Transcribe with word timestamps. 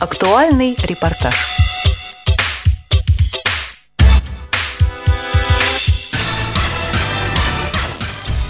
Актуальный 0.00 0.74
репортаж. 0.82 1.34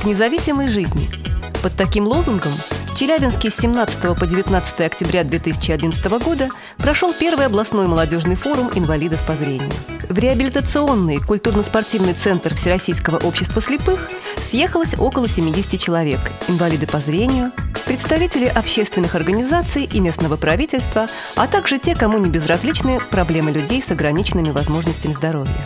К 0.01 0.05
независимой 0.05 0.69
жизни. 0.69 1.11
Под 1.61 1.75
таким 1.75 2.07
лозунгом 2.07 2.53
Челябинске 3.01 3.49
с 3.49 3.57
17 3.57 4.15
по 4.15 4.27
19 4.27 4.81
октября 4.83 5.25
2011 5.25 6.05
года 6.23 6.51
прошел 6.77 7.15
первый 7.15 7.46
областной 7.46 7.87
молодежный 7.87 8.37
форум 8.37 8.71
инвалидов 8.75 9.25
по 9.27 9.34
зрению. 9.34 9.71
В 10.11 10.19
реабилитационный 10.19 11.16
культурно-спортивный 11.19 12.12
центр 12.12 12.55
Всероссийского 12.55 13.16
общества 13.16 13.62
слепых 13.62 14.11
съехалось 14.43 14.98
около 14.98 15.29
70 15.29 15.80
человек– 15.80 16.21
инвалиды 16.48 16.87
по 16.87 16.98
зрению, 16.98 17.52
представители 17.87 18.45
общественных 18.45 19.14
организаций 19.14 19.89
и 19.91 19.98
местного 19.98 20.37
правительства, 20.37 21.09
а 21.37 21.46
также 21.46 21.79
те, 21.79 21.95
кому 21.95 22.19
не 22.19 22.29
безразличны 22.29 23.01
проблемы 23.10 23.51
людей 23.51 23.80
с 23.80 23.91
ограниченными 23.91 24.51
возможностями 24.51 25.15
здоровья. 25.15 25.57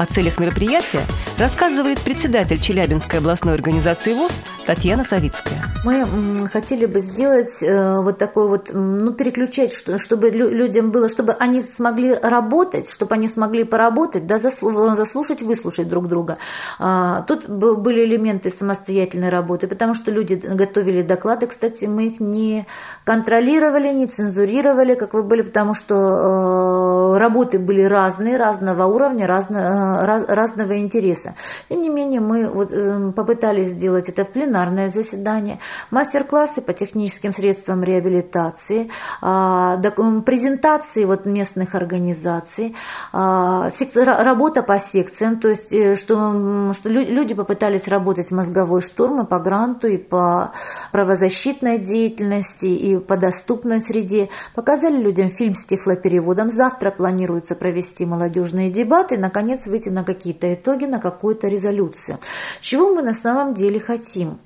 О 0.00 0.06
целях 0.06 0.40
мероприятия 0.40 1.02
рассказывает 1.38 2.00
председатель 2.00 2.58
Челябинской 2.58 3.18
областной 3.18 3.52
организации 3.52 4.14
ВОЗ 4.14 4.40
Татьяна 4.64 5.04
Савицкая. 5.04 5.58
Мы 5.84 6.46
хотели 6.48 6.86
бы 6.86 7.00
сделать 7.00 7.62
э, 7.62 8.00
вот 8.00 8.16
такой 8.16 8.48
вот, 8.48 8.70
ну, 8.72 9.12
переключать, 9.12 9.74
чтобы 9.74 10.30
людям 10.30 10.90
было, 10.90 11.10
чтобы 11.10 11.34
они 11.34 11.60
смогли 11.60 12.14
работать, 12.14 12.90
чтобы 12.90 13.14
они 13.14 13.28
смогли 13.28 13.64
поработать, 13.64 14.26
да, 14.26 14.38
заслушать, 14.38 15.42
выслушать 15.42 15.88
друг 15.88 16.08
друга. 16.08 16.38
А, 16.78 17.22
тут 17.22 17.46
были 17.48 18.04
элементы 18.04 18.50
самостоятельной 18.50 19.28
работы, 19.28 19.66
потому 19.68 19.94
что 19.94 20.10
люди 20.10 20.34
готовили 20.34 21.02
доклады, 21.02 21.46
кстати, 21.46 21.84
мы 21.84 22.06
их 22.06 22.20
не 22.20 22.66
контролировали, 23.04 23.92
не 23.92 24.06
цензурировали, 24.06 24.94
как 24.94 25.12
вы 25.12 25.22
были, 25.22 25.42
потому 25.42 25.74
что 25.74 27.14
э, 27.14 27.18
работы 27.18 27.58
были 27.58 27.82
разные, 27.82 28.38
разного 28.38 28.86
уровня, 28.86 29.26
разного 29.26 29.89
раз, 29.96 30.24
разного 30.28 30.78
интереса. 30.78 31.34
Тем 31.68 31.82
не 31.82 31.88
менее, 31.88 32.20
мы 32.20 32.46
вот 32.48 32.72
эм, 32.72 33.12
попытались 33.12 33.68
сделать 33.68 34.08
это 34.08 34.24
в 34.24 34.28
пленарное 34.28 34.88
заседание, 34.88 35.58
мастер-классы 35.90 36.62
по 36.62 36.72
техническим 36.72 37.34
средствам 37.34 37.82
реабилитации, 37.82 38.90
а, 39.20 39.76
презентации 40.24 41.04
вот 41.04 41.26
местных 41.26 41.74
организаций, 41.74 42.74
а, 43.12 43.68
работа 43.94 44.62
по 44.62 44.78
секциям, 44.78 45.40
то 45.40 45.48
есть 45.48 45.72
э, 45.72 45.96
что, 45.96 46.72
что 46.72 46.88
люди 46.88 47.34
попытались 47.34 47.88
работать 47.88 48.30
мозговой 48.30 48.80
штурм 48.80 49.22
и 49.22 49.26
по 49.26 49.38
гранту, 49.38 49.88
и 49.88 49.96
по 49.96 50.52
правозащитной 50.92 51.78
деятельности, 51.78 52.66
и 52.66 52.98
по 52.98 53.16
доступной 53.16 53.80
среде. 53.80 54.28
Показали 54.54 54.96
людям 54.96 55.28
фильм 55.30 55.54
с 55.54 55.64
тифлопереводом. 55.64 56.50
Завтра 56.50 56.90
планируется 56.90 57.54
провести 57.54 58.06
молодежные 58.06 58.70
дебаты. 58.70 59.18
Наконец, 59.18 59.66
вы 59.66 59.78
выйти 59.80 59.88
на 59.88 60.04
какие-то 60.04 60.52
итоги, 60.52 60.84
на 60.84 60.98
какую-то 60.98 61.48
резолюцию. 61.48 62.18
Чего 62.60 62.94
мы 62.94 63.02
на 63.02 63.14
самом 63.14 63.54
деле 63.54 63.80
хотим? 63.80 64.38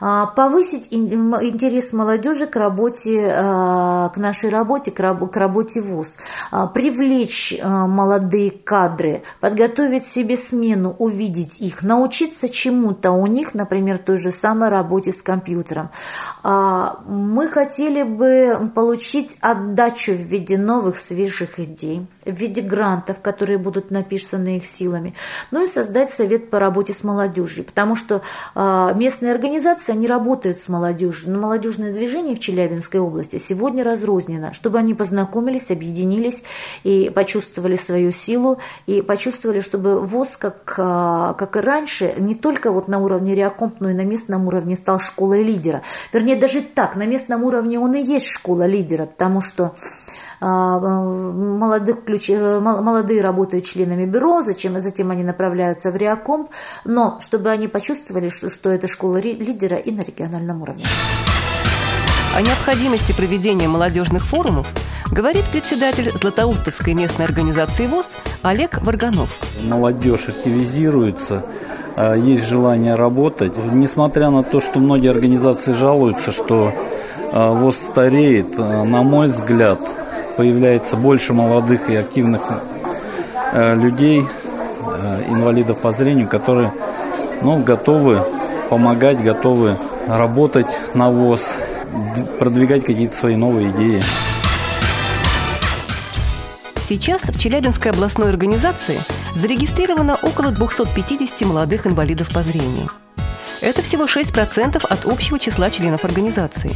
А, 0.00 0.26
повысить 0.26 0.88
интерес 0.90 1.92
молодежи 1.92 2.46
к 2.46 2.56
работе, 2.56 3.32
а, 3.32 4.08
к 4.08 4.16
нашей 4.16 4.50
работе, 4.50 4.90
к 4.90 5.36
работе 5.36 5.80
ВУЗ, 5.80 6.16
а, 6.50 6.66
привлечь 6.66 7.54
молодые 7.62 8.50
кадры, 8.50 9.22
подготовить 9.40 10.06
себе 10.06 10.36
смену, 10.36 10.96
увидеть 10.98 11.60
их, 11.60 11.82
научиться 11.82 12.48
чему-то 12.48 13.12
у 13.12 13.26
них, 13.26 13.54
например, 13.54 13.98
той 13.98 14.16
же 14.16 14.32
самой 14.32 14.70
работе 14.70 15.12
с 15.12 15.22
компьютером. 15.22 15.90
Мы 16.42 17.48
хотели 17.48 18.02
бы 18.02 18.70
получить 18.74 19.36
отдачу 19.40 20.12
в 20.12 20.20
виде 20.20 20.58
новых 20.58 20.98
свежих 20.98 21.60
идей, 21.60 22.06
в 22.24 22.32
виде 22.32 22.62
грантов, 22.62 23.20
которые 23.20 23.58
будут 23.58 23.90
написаны 23.90 24.58
их 24.58 24.66
силами, 24.66 25.14
ну 25.50 25.64
и 25.64 25.66
создать 25.66 26.10
совет 26.10 26.50
по 26.50 26.58
работе 26.58 26.94
с 26.94 27.04
молодежью, 27.04 27.64
потому 27.64 27.96
что 27.96 28.22
местные 28.54 29.32
организации 29.32 29.92
они 29.92 30.06
работают 30.06 30.58
с 30.58 30.68
молодежью. 30.68 31.32
Но 31.32 31.40
молодежное 31.40 31.92
движение 31.92 32.36
в 32.36 32.40
Челябинской 32.40 33.00
области 33.00 33.38
сегодня 33.38 33.84
разрознено, 33.84 34.52
чтобы 34.52 34.78
они 34.78 34.94
познакомились, 34.94 35.70
объединились 35.70 36.42
и 36.84 37.10
почувствовали 37.10 37.76
свою 37.76 38.12
силу, 38.12 38.58
и 38.86 39.02
почувствовали, 39.02 39.60
чтобы 39.60 40.00
ВОЗ, 40.00 40.36
как, 40.36 40.74
а, 40.78 41.34
как 41.34 41.56
и 41.56 41.60
раньше, 41.60 42.14
не 42.18 42.34
только 42.34 42.72
вот 42.72 42.88
на 42.88 42.98
уровне 42.98 43.34
реакомп, 43.34 43.76
но 43.80 43.90
и 43.90 43.94
на 43.94 44.04
местном 44.04 44.46
уровне 44.46 44.76
стал 44.76 45.00
школой 45.00 45.42
лидера. 45.42 45.82
Вернее, 46.12 46.36
даже 46.36 46.62
так, 46.62 46.96
на 46.96 47.06
местном 47.06 47.44
уровне 47.44 47.78
он 47.78 47.94
и 47.94 48.02
есть 48.02 48.28
школа 48.28 48.66
лидера, 48.66 49.06
потому 49.06 49.40
что 49.40 49.64
а, 49.64 49.72
молодых 50.42 52.04
ключ... 52.04 52.30
молодые 52.30 53.22
работают 53.22 53.64
членами 53.64 54.04
бюро, 54.06 54.42
зачем, 54.42 54.80
затем 54.80 55.10
они 55.10 55.22
направляются 55.22 55.90
в 55.90 55.96
Реакомп, 55.96 56.50
но 56.84 57.18
чтобы 57.20 57.50
они 57.50 57.68
почувствовали, 57.68 58.28
что, 58.28 58.50
что 58.50 58.70
это 58.70 58.88
школа 58.88 59.18
лидера 59.18 59.76
и 59.76 59.90
на 59.92 60.02
региональном 60.02 60.62
уровне. 60.62 60.84
О 62.34 62.40
необходимости 62.40 63.12
проведения 63.12 63.68
молодежных 63.68 64.24
форумов 64.24 64.66
говорит 65.10 65.44
председатель 65.52 66.10
Златоустовской 66.10 66.94
местной 66.94 67.26
организации 67.26 67.86
ВОЗ 67.86 68.14
Олег 68.40 68.82
Варганов. 68.82 69.30
Молодежь 69.62 70.28
активизируется, 70.28 71.44
а, 71.94 72.14
есть 72.14 72.46
желание 72.46 72.94
работать. 72.94 73.52
Несмотря 73.72 74.30
на 74.30 74.42
то, 74.42 74.62
что 74.62 74.80
многие 74.80 75.10
организации 75.10 75.72
жалуются, 75.72 76.32
что 76.32 76.72
а, 77.32 77.52
ВОЗ 77.52 77.76
стареет, 77.76 78.56
на 78.56 79.02
мой 79.02 79.26
взгляд, 79.26 79.78
появляется 80.36 80.96
больше 80.96 81.32
молодых 81.32 81.88
и 81.90 81.96
активных 81.96 82.42
э, 83.52 83.74
людей, 83.74 84.22
э, 84.22 85.22
инвалидов 85.28 85.78
по 85.78 85.92
зрению, 85.92 86.28
которые 86.28 86.72
ну, 87.42 87.62
готовы 87.62 88.22
помогать, 88.70 89.22
готовы 89.22 89.76
работать 90.06 90.66
на 90.94 91.10
ВОЗ, 91.10 91.44
продвигать 92.38 92.84
какие-то 92.84 93.14
свои 93.14 93.36
новые 93.36 93.70
идеи. 93.70 94.00
Сейчас 96.80 97.22
в 97.22 97.38
Челябинской 97.38 97.90
областной 97.90 98.28
организации 98.28 99.00
зарегистрировано 99.34 100.18
около 100.20 100.50
250 100.50 101.48
молодых 101.48 101.86
инвалидов 101.86 102.30
по 102.32 102.42
зрению. 102.42 102.88
Это 103.60 103.82
всего 103.82 104.04
6% 104.04 104.84
от 104.84 105.06
общего 105.06 105.38
числа 105.38 105.70
членов 105.70 106.04
организации. 106.04 106.72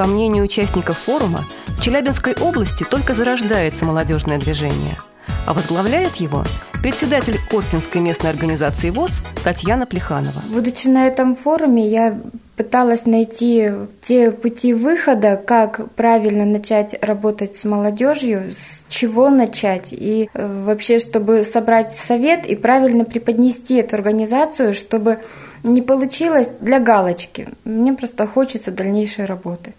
По 0.00 0.06
мнению 0.06 0.44
участников 0.44 0.96
форума, 0.96 1.44
в 1.66 1.82
Челябинской 1.82 2.32
области 2.40 2.84
только 2.84 3.12
зарождается 3.12 3.84
молодежное 3.84 4.38
движение, 4.38 4.96
а 5.46 5.52
возглавляет 5.52 6.16
его 6.16 6.42
председатель 6.82 7.36
Костинской 7.50 8.00
местной 8.00 8.30
организации 8.30 8.88
ВОЗ 8.88 9.20
Татьяна 9.44 9.84
Плеханова. 9.84 10.42
Будучи 10.48 10.88
на 10.88 11.06
этом 11.06 11.36
форуме, 11.36 11.86
я 11.86 12.18
пыталась 12.56 13.04
найти 13.04 13.72
те 14.00 14.30
пути 14.30 14.72
выхода, 14.72 15.36
как 15.36 15.92
правильно 15.96 16.46
начать 16.46 16.96
работать 17.02 17.56
с 17.56 17.64
молодежью, 17.64 18.52
с 18.52 18.86
чего 18.88 19.28
начать, 19.28 19.92
и 19.92 20.30
э, 20.32 20.62
вообще, 20.64 20.98
чтобы 20.98 21.44
собрать 21.44 21.94
совет 21.94 22.46
и 22.46 22.56
правильно 22.56 23.04
преподнести 23.04 23.76
эту 23.76 23.96
организацию, 23.96 24.72
чтобы 24.72 25.20
не 25.62 25.82
получилось 25.82 26.50
для 26.60 26.78
галочки. 26.80 27.48
Мне 27.64 27.92
просто 27.92 28.26
хочется 28.26 28.70
дальнейшей 28.70 29.24
работы 29.24 29.74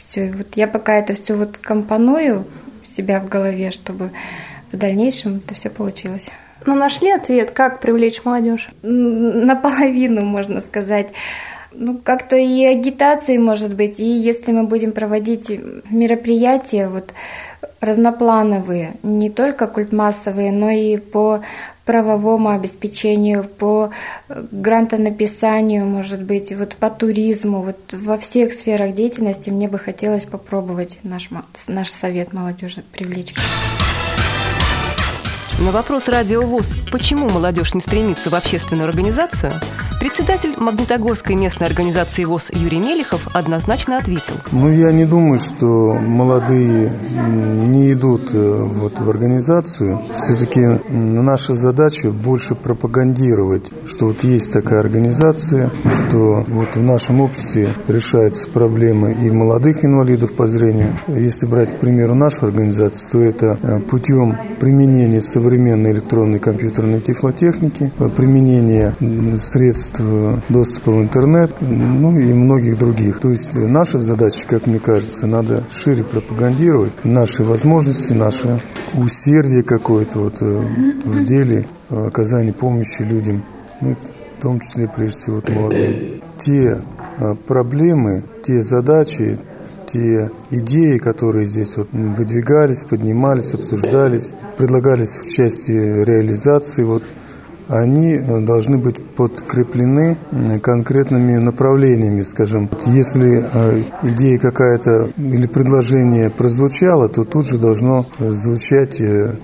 все. 0.00 0.26
И 0.26 0.30
вот 0.32 0.48
я 0.56 0.66
пока 0.66 0.94
это 0.98 1.14
все 1.14 1.34
вот 1.36 1.58
компоную 1.58 2.44
себя 2.84 3.20
в 3.20 3.28
голове, 3.28 3.70
чтобы 3.70 4.10
в 4.72 4.76
дальнейшем 4.76 5.36
это 5.44 5.54
все 5.54 5.70
получилось. 5.70 6.30
Но 6.66 6.74
нашли 6.74 7.10
ответ, 7.10 7.52
как 7.52 7.80
привлечь 7.80 8.24
молодежь? 8.24 8.68
Наполовину, 8.82 10.22
можно 10.22 10.60
сказать. 10.60 11.08
Ну, 11.72 11.98
как-то 11.98 12.36
и 12.36 12.64
агитации, 12.64 13.38
может 13.38 13.74
быть, 13.74 14.00
и 14.00 14.04
если 14.04 14.52
мы 14.52 14.64
будем 14.64 14.92
проводить 14.92 15.48
мероприятия 15.88 16.88
вот 16.88 17.14
разноплановые, 17.80 18.94
не 19.02 19.30
только 19.30 19.66
культмассовые, 19.68 20.52
но 20.52 20.70
и 20.70 20.96
по 20.98 21.42
правовому 21.84 22.50
обеспечению, 22.50 23.44
по 23.44 23.90
э, 24.28 24.44
грантонаписанию, 24.50 25.86
может 25.86 26.22
быть, 26.22 26.52
вот 26.52 26.76
по 26.76 26.90
туризму, 26.90 27.62
вот 27.62 27.78
во 27.92 28.18
всех 28.18 28.52
сферах 28.52 28.94
деятельности 28.94 29.50
мне 29.50 29.68
бы 29.68 29.78
хотелось 29.78 30.24
попробовать 30.24 30.98
наш, 31.02 31.30
наш 31.66 31.90
совет 31.90 32.32
молодежи 32.32 32.82
привлечь. 32.92 33.34
На 35.60 35.72
вопрос 35.72 36.08
Радио 36.08 36.40
ВУЗ, 36.40 36.74
почему 36.90 37.28
молодежь 37.28 37.74
не 37.74 37.80
стремится 37.80 38.30
в 38.30 38.34
общественную 38.34 38.88
организацию, 38.88 39.52
Председатель 40.00 40.54
Магнитогорской 40.56 41.36
местной 41.36 41.66
организации 41.66 42.24
ВОЗ 42.24 42.52
Юрий 42.54 42.78
Мелехов 42.78 43.28
однозначно 43.34 43.98
ответил. 43.98 44.32
Ну, 44.50 44.72
я 44.72 44.92
не 44.92 45.04
думаю, 45.04 45.38
что 45.38 45.92
молодые 45.92 46.90
не 47.66 47.92
идут 47.92 48.30
э, 48.32 48.38
вот 48.38 48.98
в 48.98 49.10
организацию. 49.10 50.00
Все-таки 50.16 50.80
наша 50.88 51.54
задача 51.54 52.10
больше 52.10 52.54
пропагандировать, 52.54 53.70
что 53.86 54.06
вот 54.06 54.24
есть 54.24 54.50
такая 54.54 54.80
организация, 54.80 55.70
что 55.84 56.46
вот 56.48 56.76
в 56.76 56.82
нашем 56.82 57.20
обществе 57.20 57.68
решаются 57.86 58.48
проблемы 58.48 59.12
и 59.12 59.30
молодых 59.30 59.84
инвалидов 59.84 60.32
по 60.32 60.48
зрению. 60.48 60.98
Если 61.08 61.44
брать, 61.44 61.76
к 61.76 61.78
примеру, 61.78 62.14
нашу 62.14 62.46
организацию, 62.46 63.10
то 63.12 63.20
это 63.20 63.58
э, 63.60 63.80
путем 63.80 64.38
применения 64.60 65.20
современной 65.20 65.92
электронной 65.92 66.38
компьютерной 66.38 67.02
тифлотехники, 67.02 67.92
применения 68.16 68.94
средств 69.38 69.89
доступа 70.48 70.92
в 70.92 71.02
интернет, 71.02 71.52
ну 71.60 72.18
и 72.18 72.32
многих 72.32 72.78
других. 72.78 73.20
То 73.20 73.30
есть 73.30 73.56
наша 73.56 73.98
задача, 73.98 74.46
как 74.46 74.66
мне 74.66 74.78
кажется, 74.78 75.26
надо 75.26 75.64
шире 75.70 76.04
пропагандировать 76.04 76.92
наши 77.04 77.44
возможности, 77.44 78.12
наше 78.12 78.60
усердие 78.94 79.62
какое-то 79.62 80.18
вот 80.18 80.34
э, 80.40 80.60
в 81.04 81.24
деле 81.24 81.66
оказания 81.88 82.52
помощи 82.52 83.02
людям, 83.02 83.44
ну, 83.80 83.96
в 84.38 84.42
том 84.42 84.60
числе, 84.60 84.88
прежде 84.94 85.16
всего, 85.16 85.42
молодым. 85.48 86.22
Те 86.38 86.82
э, 87.18 87.34
проблемы, 87.46 88.24
те 88.44 88.62
задачи, 88.62 89.38
те 89.92 90.30
идеи, 90.50 90.98
которые 90.98 91.46
здесь 91.46 91.76
вот 91.76 91.88
выдвигались, 91.92 92.84
поднимались, 92.84 93.54
обсуждались, 93.54 94.34
предлагались 94.56 95.18
в 95.18 95.28
части 95.28 95.72
реализации, 95.72 96.84
вот 96.84 97.02
они 97.70 98.14
э, 98.14 98.40
должны 98.40 98.78
быть 98.78 99.00
подкреплены 99.00 100.16
конкретными 100.60 101.36
направлениями, 101.36 102.22
скажем. 102.22 102.68
Если 102.86 103.42
э, 103.42 103.82
идея 104.02 104.38
какая-то 104.38 105.10
или 105.16 105.46
предложение 105.46 106.30
прозвучало, 106.30 107.08
то 107.08 107.24
тут 107.24 107.46
же 107.46 107.58
должно 107.58 108.06
звучать 108.18 109.00
э, 109.00 109.34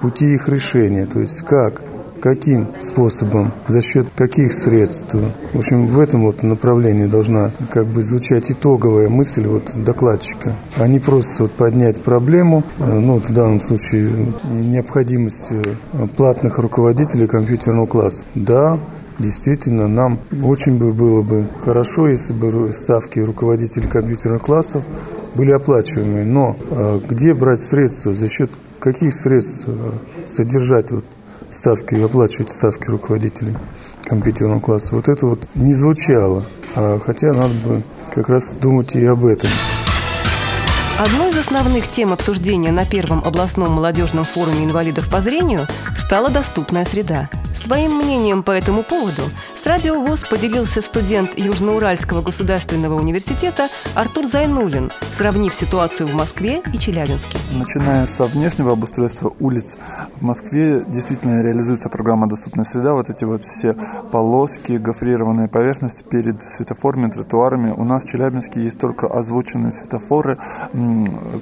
пути 0.00 0.34
их 0.34 0.48
решения, 0.48 1.06
то 1.06 1.20
есть 1.20 1.42
как 1.42 1.80
каким 2.22 2.68
способом, 2.80 3.52
за 3.66 3.82
счет 3.82 4.06
каких 4.14 4.52
средств. 4.52 5.14
В 5.52 5.58
общем, 5.58 5.88
в 5.88 5.98
этом 5.98 6.22
вот 6.22 6.42
направлении 6.44 7.06
должна 7.06 7.50
как 7.70 7.86
бы 7.86 8.02
звучать 8.02 8.52
итоговая 8.52 9.08
мысль 9.08 9.44
вот 9.44 9.72
докладчика, 9.74 10.54
а 10.76 10.86
не 10.86 11.00
просто 11.00 11.42
вот 11.42 11.52
поднять 11.52 12.00
проблему, 12.00 12.62
э, 12.78 12.84
ну, 12.84 13.16
в 13.18 13.32
данном 13.32 13.60
случае 13.60 14.08
необходимость 14.44 15.48
э, 15.50 15.62
платных 16.16 16.58
руководителей 16.58 17.26
компьютерного 17.26 17.86
класса. 17.86 18.24
Да, 18.34 18.78
Действительно, 19.18 19.88
нам 19.88 20.18
очень 20.42 20.78
бы 20.78 20.92
было 20.92 21.20
бы 21.20 21.46
хорошо, 21.62 22.08
если 22.08 22.32
бы 22.32 22.72
ставки 22.72 23.20
руководителей 23.20 23.86
компьютерных 23.86 24.42
классов 24.42 24.82
были 25.34 25.52
оплачиваемые. 25.52 26.24
Но 26.24 26.56
э, 26.70 27.00
где 27.08 27.34
брать 27.34 27.60
средства, 27.60 28.14
за 28.14 28.28
счет 28.28 28.50
каких 28.80 29.14
средств 29.14 29.68
содержать 30.26 30.90
вот 30.90 31.04
ставки, 31.52 31.94
оплачивать 31.94 32.52
ставки 32.52 32.88
руководителей 32.88 33.56
компьютерного 34.04 34.60
класса. 34.60 34.94
Вот 34.94 35.08
это 35.08 35.26
вот 35.26 35.46
не 35.54 35.74
звучало, 35.74 36.44
а 36.74 36.98
хотя 36.98 37.28
надо 37.32 37.54
бы 37.64 37.82
как 38.14 38.28
раз 38.28 38.54
думать 38.54 38.94
и 38.94 39.04
об 39.04 39.24
этом. 39.24 39.50
Одной 40.98 41.30
из 41.30 41.38
основных 41.38 41.88
тем 41.88 42.12
обсуждения 42.12 42.70
на 42.70 42.84
первом 42.84 43.24
областном 43.24 43.72
молодежном 43.72 44.24
форуме 44.24 44.64
инвалидов 44.64 45.10
по 45.10 45.20
зрению 45.20 45.66
стала 45.96 46.30
доступная 46.30 46.84
среда. 46.84 47.28
Своим 47.54 47.96
мнением 47.96 48.42
по 48.42 48.50
этому 48.50 48.82
поводу 48.82 49.22
с 49.62 49.66
Радио 49.66 50.00
ВОЗ 50.00 50.24
поделился 50.28 50.82
студент 50.82 51.38
Южноуральского 51.38 52.20
государственного 52.20 52.98
университета 52.98 53.68
Артур 53.94 54.26
Зайнулин, 54.26 54.90
сравнив 55.16 55.54
ситуацию 55.54 56.08
в 56.08 56.14
Москве 56.14 56.60
и 56.72 56.78
Челябинске. 56.78 57.38
Начиная 57.52 58.06
со 58.06 58.24
внешнего 58.24 58.72
обустройства 58.72 59.32
улиц, 59.38 59.76
в 60.16 60.22
Москве 60.22 60.84
действительно 60.88 61.42
реализуется 61.42 61.88
программа 61.88 62.28
«Доступная 62.28 62.64
среда». 62.64 62.94
Вот 62.94 63.08
эти 63.08 63.22
вот 63.22 63.44
все 63.44 63.76
полоски, 64.10 64.72
гофрированные 64.72 65.46
поверхности 65.46 66.02
перед 66.02 66.42
светофорами, 66.42 67.08
тротуарами. 67.08 67.70
У 67.70 67.84
нас 67.84 68.02
в 68.02 68.10
Челябинске 68.10 68.60
есть 68.64 68.80
только 68.80 69.06
озвученные 69.06 69.70
светофоры, 69.70 70.38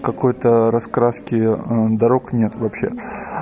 какой-то 0.03 0.71
раскраски 0.71 1.37
э, 1.37 1.89
дорог 1.97 2.35
нет 2.35 2.55
вообще. 2.57 2.91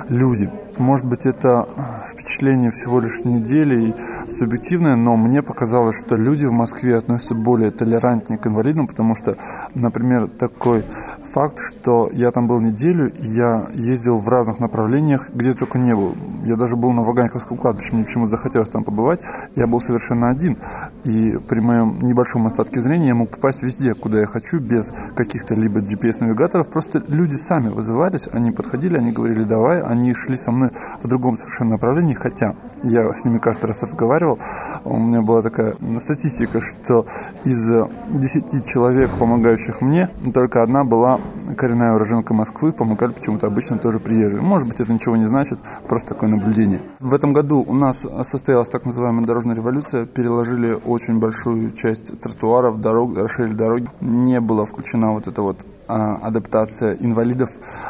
Люди. 0.07 0.49
Может 0.77 1.05
быть, 1.07 1.25
это 1.25 1.67
впечатление 2.09 2.71
всего 2.71 3.01
лишь 3.01 3.25
недели 3.25 3.89
и 3.89 4.31
субъективное, 4.69 4.95
но 4.95 5.17
мне 5.17 5.41
показалось, 5.41 5.97
что 5.97 6.15
люди 6.15 6.45
в 6.45 6.51
Москве 6.51 6.97
относятся 6.97 7.33
более 7.33 7.71
толерантнее 7.71 8.37
к 8.37 8.45
инвалидам, 8.45 8.87
потому 8.87 9.15
что, 9.15 9.35
например, 9.73 10.27
такой 10.27 10.85
факт, 11.23 11.57
что 11.59 12.09
я 12.13 12.31
там 12.31 12.47
был 12.47 12.59
неделю, 12.59 13.11
я 13.19 13.67
ездил 13.73 14.19
в 14.19 14.29
разных 14.29 14.59
направлениях, 14.59 15.29
где 15.33 15.53
только 15.53 15.79
не 15.79 15.95
был. 15.95 16.15
Я 16.45 16.55
даже 16.55 16.75
был 16.75 16.91
на 16.91 17.01
Ваганьковском 17.01 17.57
кладбище, 17.57 17.93
мне 17.93 18.03
почему-то 18.03 18.31
захотелось 18.31 18.69
там 18.69 18.83
побывать. 18.83 19.21
Я 19.55 19.65
был 19.65 19.79
совершенно 19.79 20.29
один, 20.29 20.57
и 21.03 21.37
при 21.49 21.59
моем 21.61 21.97
небольшом 21.99 22.45
остатке 22.45 22.79
зрения 22.79 23.07
я 23.07 23.15
мог 23.15 23.29
попасть 23.29 23.63
везде, 23.63 23.95
куда 23.95 24.19
я 24.19 24.27
хочу, 24.27 24.59
без 24.59 24.93
каких-то 25.15 25.55
либо 25.55 25.79
GPS-навигаторов. 25.79 26.69
Просто 26.69 27.03
люди 27.07 27.35
сами 27.35 27.69
вызывались, 27.69 28.29
они 28.31 28.51
подходили, 28.51 28.97
они 28.97 29.11
говорили 29.11 29.43
«давай», 29.43 29.81
они 29.81 30.13
шли 30.13 30.35
со 30.35 30.51
мной 30.51 30.69
в 31.01 31.07
другом 31.07 31.37
совершенно 31.37 31.71
направлении, 31.71 32.13
хотя 32.13 32.55
я 32.83 33.11
с 33.11 33.25
ними 33.25 33.39
каждый 33.39 33.65
раз 33.65 33.81
разговаривал, 33.83 34.39
у 34.83 34.97
меня 34.97 35.21
была 35.21 35.41
такая 35.41 35.73
статистика, 35.97 36.61
что 36.61 37.05
из 37.43 37.69
10 38.09 38.65
человек, 38.65 39.11
помогающих 39.17 39.81
мне, 39.81 40.09
только 40.33 40.63
одна 40.63 40.83
была 40.83 41.19
коренная 41.57 41.93
уроженка 41.93 42.33
Москвы, 42.33 42.71
помогали 42.71 43.11
почему-то 43.11 43.47
обычно 43.47 43.77
тоже 43.77 43.99
приезжие. 43.99 44.41
Может 44.41 44.67
быть, 44.67 44.79
это 44.79 44.91
ничего 44.91 45.15
не 45.15 45.25
значит, 45.25 45.59
просто 45.87 46.09
такое 46.09 46.29
наблюдение. 46.29 46.81
В 46.99 47.13
этом 47.13 47.33
году 47.33 47.63
у 47.67 47.73
нас 47.73 48.05
состоялась 48.23 48.69
так 48.69 48.85
называемая 48.85 49.25
дорожная 49.25 49.55
революция, 49.55 50.05
переложили 50.05 50.77
очень 50.85 51.19
большую 51.19 51.71
часть 51.71 52.19
тротуаров, 52.19 52.81
дорог, 52.81 53.17
расширили 53.17 53.53
дороги. 53.53 53.87
Не 54.01 54.39
была 54.39 54.65
включена 54.65 55.11
вот 55.11 55.27
эта 55.27 55.41
вот 55.41 55.65
адаптация 55.89 56.93
инвалидов 56.93 57.49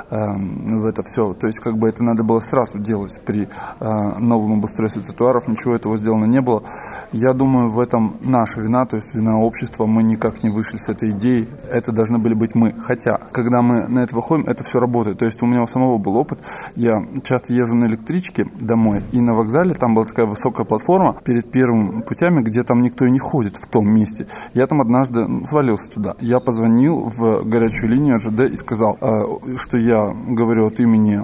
эм, 0.09 0.81
в 0.81 0.85
это 0.85 1.03
все. 1.03 1.33
То 1.33 1.47
есть 1.47 1.59
как 1.59 1.77
бы 1.77 1.89
это 1.89 2.03
надо 2.03 2.23
было 2.23 2.39
сразу 2.39 2.79
делать 2.79 3.19
при 3.25 3.49
а, 3.79 4.19
новом 4.19 4.53
обустройстве 4.59 5.03
тротуаров, 5.03 5.47
ничего 5.47 5.75
этого 5.75 5.97
сделано 5.97 6.25
не 6.25 6.41
было. 6.41 6.63
Я 7.11 7.33
думаю, 7.33 7.69
в 7.69 7.79
этом 7.79 8.17
наша 8.21 8.61
вина, 8.61 8.85
то 8.85 8.95
есть 8.95 9.13
вина 9.13 9.39
общества, 9.39 9.85
мы 9.85 10.03
никак 10.03 10.43
не 10.43 10.49
вышли 10.49 10.77
с 10.77 10.89
этой 10.89 11.11
идеей, 11.11 11.49
это 11.71 11.91
должны 11.91 12.19
были 12.19 12.33
быть 12.33 12.55
мы. 12.55 12.73
Хотя, 12.79 13.19
когда 13.31 13.61
мы 13.61 13.87
на 13.87 13.99
это 13.99 14.15
выходим, 14.15 14.45
это 14.45 14.63
все 14.63 14.79
работает. 14.79 15.19
То 15.19 15.25
есть 15.25 15.41
у 15.41 15.45
меня 15.45 15.63
у 15.63 15.67
самого 15.67 15.97
был 15.97 16.15
опыт, 16.15 16.39
я 16.75 17.03
часто 17.23 17.53
езжу 17.53 17.75
на 17.75 17.85
электричке 17.85 18.47
домой, 18.59 19.03
и 19.11 19.19
на 19.19 19.33
вокзале 19.33 19.73
там 19.73 19.95
была 19.95 20.05
такая 20.05 20.25
высокая 20.25 20.65
платформа 20.65 21.17
перед 21.23 21.51
первыми 21.51 22.01
путями, 22.01 22.41
где 22.41 22.63
там 22.63 22.81
никто 22.81 23.05
и 23.05 23.11
не 23.11 23.19
ходит 23.19 23.57
в 23.57 23.67
том 23.67 23.89
месте. 23.89 24.27
Я 24.53 24.67
там 24.67 24.81
однажды 24.81 25.27
свалился 25.45 25.91
туда. 25.91 26.15
Я 26.19 26.39
позвонил 26.39 27.09
в 27.09 27.43
горячую 27.43 27.88
линию 27.89 28.17
РЖД 28.17 28.51
и 28.51 28.55
сказал, 28.55 28.97
э, 29.01 29.55
что 29.57 29.77
я 29.77 30.13
говорю 30.27 30.67
от 30.67 30.79
имени 30.79 31.21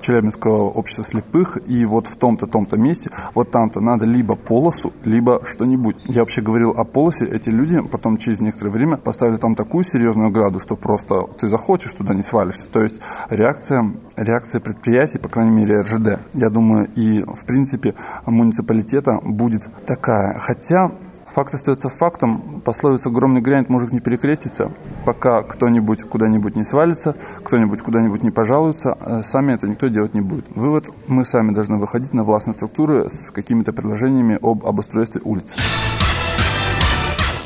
Челябинского 0.00 0.70
общества 0.70 1.04
слепых, 1.04 1.58
и 1.66 1.84
вот 1.84 2.06
в 2.06 2.16
том-то, 2.16 2.46
том-то 2.46 2.76
месте, 2.76 3.10
вот 3.34 3.50
там-то 3.50 3.80
надо 3.80 4.06
либо 4.06 4.36
полосу, 4.36 4.92
либо 5.04 5.42
что-нибудь. 5.46 5.96
Я 6.06 6.20
вообще 6.20 6.42
говорил 6.42 6.70
о 6.70 6.84
полосе, 6.84 7.26
эти 7.26 7.50
люди 7.50 7.80
потом 7.80 8.16
через 8.16 8.40
некоторое 8.40 8.70
время 8.70 8.96
поставили 8.96 9.36
там 9.36 9.54
такую 9.54 9.84
серьезную 9.84 10.30
граду, 10.30 10.58
что 10.58 10.76
просто 10.76 11.26
ты 11.38 11.48
захочешь, 11.48 11.94
туда 11.94 12.14
не 12.14 12.22
свалишься. 12.22 12.66
То 12.70 12.82
есть 12.82 13.00
реакция, 13.30 13.94
реакция 14.16 14.60
предприятий, 14.60 15.18
по 15.18 15.28
крайней 15.28 15.52
мере 15.52 15.80
РЖД, 15.80 16.20
я 16.34 16.50
думаю, 16.50 16.90
и 16.94 17.22
в 17.22 17.46
принципе 17.46 17.94
муниципалитета 18.26 19.20
будет 19.22 19.68
такая. 19.86 20.38
Хотя 20.38 20.90
Факт 21.34 21.52
остается 21.52 21.88
фактом. 21.88 22.62
Пословица 22.64 23.08
«огромный 23.08 23.40
гранит 23.40 23.68
может 23.68 23.90
не 23.90 23.98
перекреститься», 23.98 24.70
пока 25.04 25.42
кто-нибудь 25.42 26.04
куда-нибудь 26.04 26.54
не 26.54 26.62
свалится, 26.62 27.16
кто-нибудь 27.42 27.82
куда-нибудь 27.82 28.22
не 28.22 28.30
пожалуется, 28.30 28.96
э, 29.00 29.22
сами 29.24 29.54
это 29.54 29.66
никто 29.66 29.88
делать 29.88 30.14
не 30.14 30.20
будет. 30.20 30.44
Вывод– 30.54 30.90
мы 31.08 31.24
сами 31.24 31.52
должны 31.52 31.76
выходить 31.78 32.14
на 32.14 32.22
властные 32.22 32.54
структуры 32.54 33.10
с 33.10 33.30
какими-то 33.30 33.72
предложениями 33.72 34.38
об 34.40 34.64
обустройстве 34.64 35.22
улиц. 35.24 35.56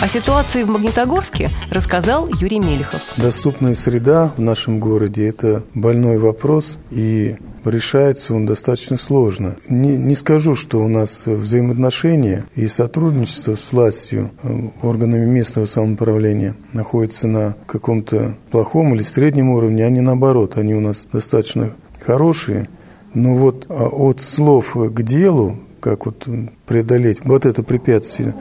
О 0.01 0.07
ситуации 0.07 0.63
в 0.63 0.71
Магнитогорске 0.71 1.49
рассказал 1.71 2.29
Юрий 2.29 2.61
Мелехов. 2.61 3.03
Доступная 3.17 3.75
среда 3.75 4.33
в 4.37 4.41
нашем 4.41 4.79
городе– 4.79 5.27
это 5.29 5.65
больной 5.75 6.19
вопрос, 6.19 6.79
и 6.93 7.37
решается 7.65 8.33
он 8.33 8.47
достаточно 8.47 8.97
сложно. 8.97 9.57
Не, 9.69 9.97
не 9.97 10.15
скажу, 10.15 10.55
что 10.55 10.79
у 10.79 10.87
нас 10.87 11.27
взаимоотношения 11.27 12.45
и 12.55 12.69
сотрудничество 12.69 13.57
с 13.57 13.73
властью, 13.73 14.31
э, 14.45 14.49
органами 14.83 15.27
местного 15.27 15.67
самоуправления 15.67 16.55
находятся 16.73 17.27
на 17.27 17.57
каком-то 17.67 18.37
плохом 18.53 18.95
или 18.95 19.03
среднем 19.03 19.51
уровне, 19.51 19.85
а 19.85 19.91
не 19.91 20.01
наоборот. 20.01 20.59
Они 20.59 20.75
у 20.75 20.81
нас 20.81 21.09
достаточно 21.13 21.73
хорошие. 22.07 22.69
Но 23.15 23.35
вот 23.35 23.67
а 23.69 23.89
от 23.89 24.21
слов 24.21 24.77
к 24.77 25.03
делу 25.03 25.59
как 25.81 26.07
вот 26.07 26.27
преодолеть 26.67 27.21
вот 27.25 27.47
это 27.47 27.63
препятствие, 27.63 28.35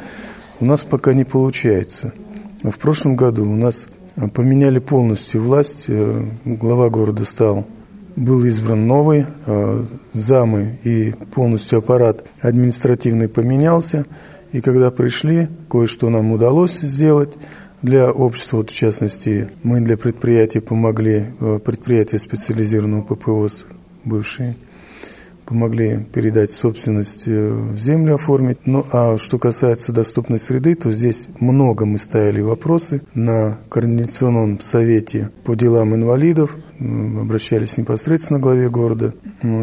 у 0.60 0.66
нас 0.66 0.84
пока 0.84 1.14
не 1.14 1.24
получается. 1.24 2.14
В 2.64 2.78
прошлом 2.78 3.16
году 3.16 3.44
у 3.44 3.56
нас 3.56 3.88
поменяли 4.34 4.80
полностью 4.80 5.44
власть, 5.44 5.86
э, 5.88 6.26
глава 6.46 6.90
города 6.90 7.24
стал, 7.26 7.68
был 8.16 8.44
избран 8.46 8.88
новый, 8.88 9.28
э, 9.46 9.84
замы 10.14 10.80
и 10.84 11.14
полностью 11.34 11.80
аппарат 11.80 12.26
административный 12.42 13.30
поменялся, 13.30 14.06
и 14.52 14.62
когда 14.62 14.90
пришли, 14.90 15.50
кое-что 15.70 16.10
нам 16.10 16.32
удалось 16.32 16.80
сделать 16.80 17.36
для 17.84 18.10
общества, 18.10 18.58
вот 18.58 18.72
в 18.72 18.76
частности, 18.76 19.50
мы 19.62 19.82
для 19.82 19.98
предприятий 19.98 20.62
помогли, 20.62 21.28
э, 21.40 21.60
предприятия 21.64 22.18
специализированного 22.18 23.04
ППОС 23.04 23.66
бывшие, 24.04 24.56
помогли 25.48 26.06
передать 26.14 26.52
собственность 26.52 27.28
э, 27.28 27.50
в 27.50 27.78
землю 27.80 28.16
оформить. 28.16 28.60
Ну 28.66 28.86
а 28.92 29.18
что 29.18 29.40
касается 29.40 29.94
доступной 29.94 30.40
среды, 30.40 30.76
то 30.76 30.92
здесь 30.92 31.28
много 31.40 31.86
мы 31.86 32.00
ставили 32.00 32.42
вопросы 32.42 33.02
на 33.14 33.58
Координационном 33.70 34.60
совете 34.60 35.32
по 35.46 35.56
делам 35.56 35.96
инвалидов, 35.96 36.56
обращались 36.80 37.78
непосредственно 37.78 38.40
к 38.40 38.44
главе 38.44 38.70
города. 38.70 39.14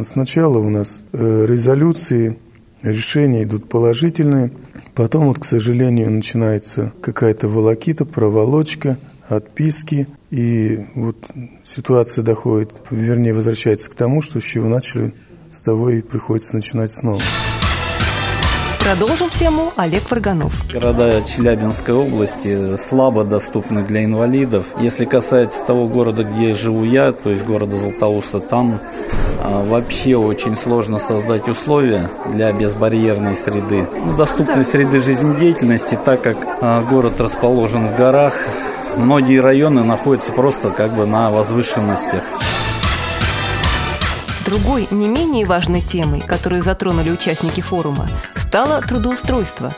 Сначала 0.04 0.58
у 0.58 0.70
нас 0.70 1.02
э, 1.12 1.46
резолюции, 1.46 2.38
решения 2.82 3.42
идут 3.44 3.68
положительные, 3.68 4.52
потом 4.94 5.26
вот, 5.26 5.38
к 5.38 5.44
сожалению, 5.44 6.10
начинается 6.10 6.92
какая-то 7.02 7.46
волокита, 7.46 8.06
проволочка, 8.06 8.96
отписки, 9.28 10.06
и 10.30 10.86
вот 10.94 11.16
ситуация 11.64 12.22
доходит, 12.24 12.72
вернее, 12.90 13.34
возвращается 13.34 13.90
к 13.90 13.94
тому, 13.94 14.22
что 14.22 14.40
с 14.40 14.44
чего 14.44 14.68
начали 14.68 15.12
с 15.54 15.58
того 15.58 15.90
и 15.90 16.02
приходится 16.02 16.54
начинать 16.54 16.92
снова. 16.92 17.20
Продолжим 18.80 19.30
тему 19.30 19.73
Олег 19.76 20.11
Варганов. 20.11 20.52
Города 20.70 21.23
Челябинской 21.23 21.94
области 21.94 22.76
слабо 22.76 23.25
доступны 23.25 23.82
для 23.82 24.04
инвалидов. 24.04 24.66
Если 24.78 25.06
касается 25.06 25.62
того 25.62 25.88
города, 25.88 26.23
где 26.25 26.54
живу 26.54 26.84
я, 26.84 27.12
то 27.12 27.30
есть 27.30 27.44
города 27.44 27.76
Златоуста, 27.76 28.40
там 28.40 28.80
а, 29.42 29.64
вообще 29.64 30.16
очень 30.16 30.54
сложно 30.54 30.99
создать 30.99 31.49
условия 31.49 32.11
для 32.30 32.52
безбарьерной 32.52 33.37
среды. 33.37 33.88
Ну, 34.04 34.14
доступной 34.14 34.66
среды 34.66 35.00
жизнедеятельности, 35.00 35.99
так 36.04 36.20
как 36.20 36.37
а, 36.61 36.82
город 36.82 37.18
расположен 37.20 37.88
в 37.88 37.96
горах, 37.96 38.34
многие 38.99 39.38
районы 39.38 39.82
находятся 39.82 40.30
просто 40.32 40.70
как 40.70 40.94
бы 40.94 41.06
на 41.06 41.30
возвышенностях. 41.30 42.23
Другой, 44.54 44.87
не 44.92 45.08
менее 45.08 45.44
важной 45.46 45.80
темой, 45.80 46.20
которую 46.20 46.62
затронули 46.62 47.11
участники 47.11 47.61
форума, 47.61 48.06
стало 48.37 48.80
трудоустройство. 48.82 49.75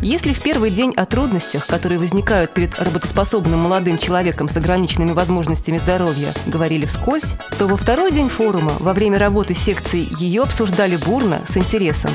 Если 0.00 0.32
в 0.32 0.40
первый 0.40 0.70
день 0.70 0.94
о 0.96 1.04
трудностях, 1.04 1.66
которые 1.66 1.98
возникают 1.98 2.54
перед 2.54 2.74
работоспособным 2.80 3.60
молодым 3.60 3.98
человеком 3.98 4.48
с 4.48 4.56
ограниченными 4.56 5.12
возможностями 5.12 5.76
здоровья, 5.76 6.32
говорили 6.46 6.86
вскользь, 6.86 7.34
то 7.58 7.66
во 7.66 7.76
второй 7.76 8.10
день 8.10 8.30
форума, 8.30 8.72
во 8.78 8.94
время 8.94 9.18
работы 9.18 9.52
секции, 9.52 10.08
ее 10.18 10.40
обсуждали 10.40 10.96
бурно, 10.96 11.42
с 11.46 11.58
интересом 11.58 12.10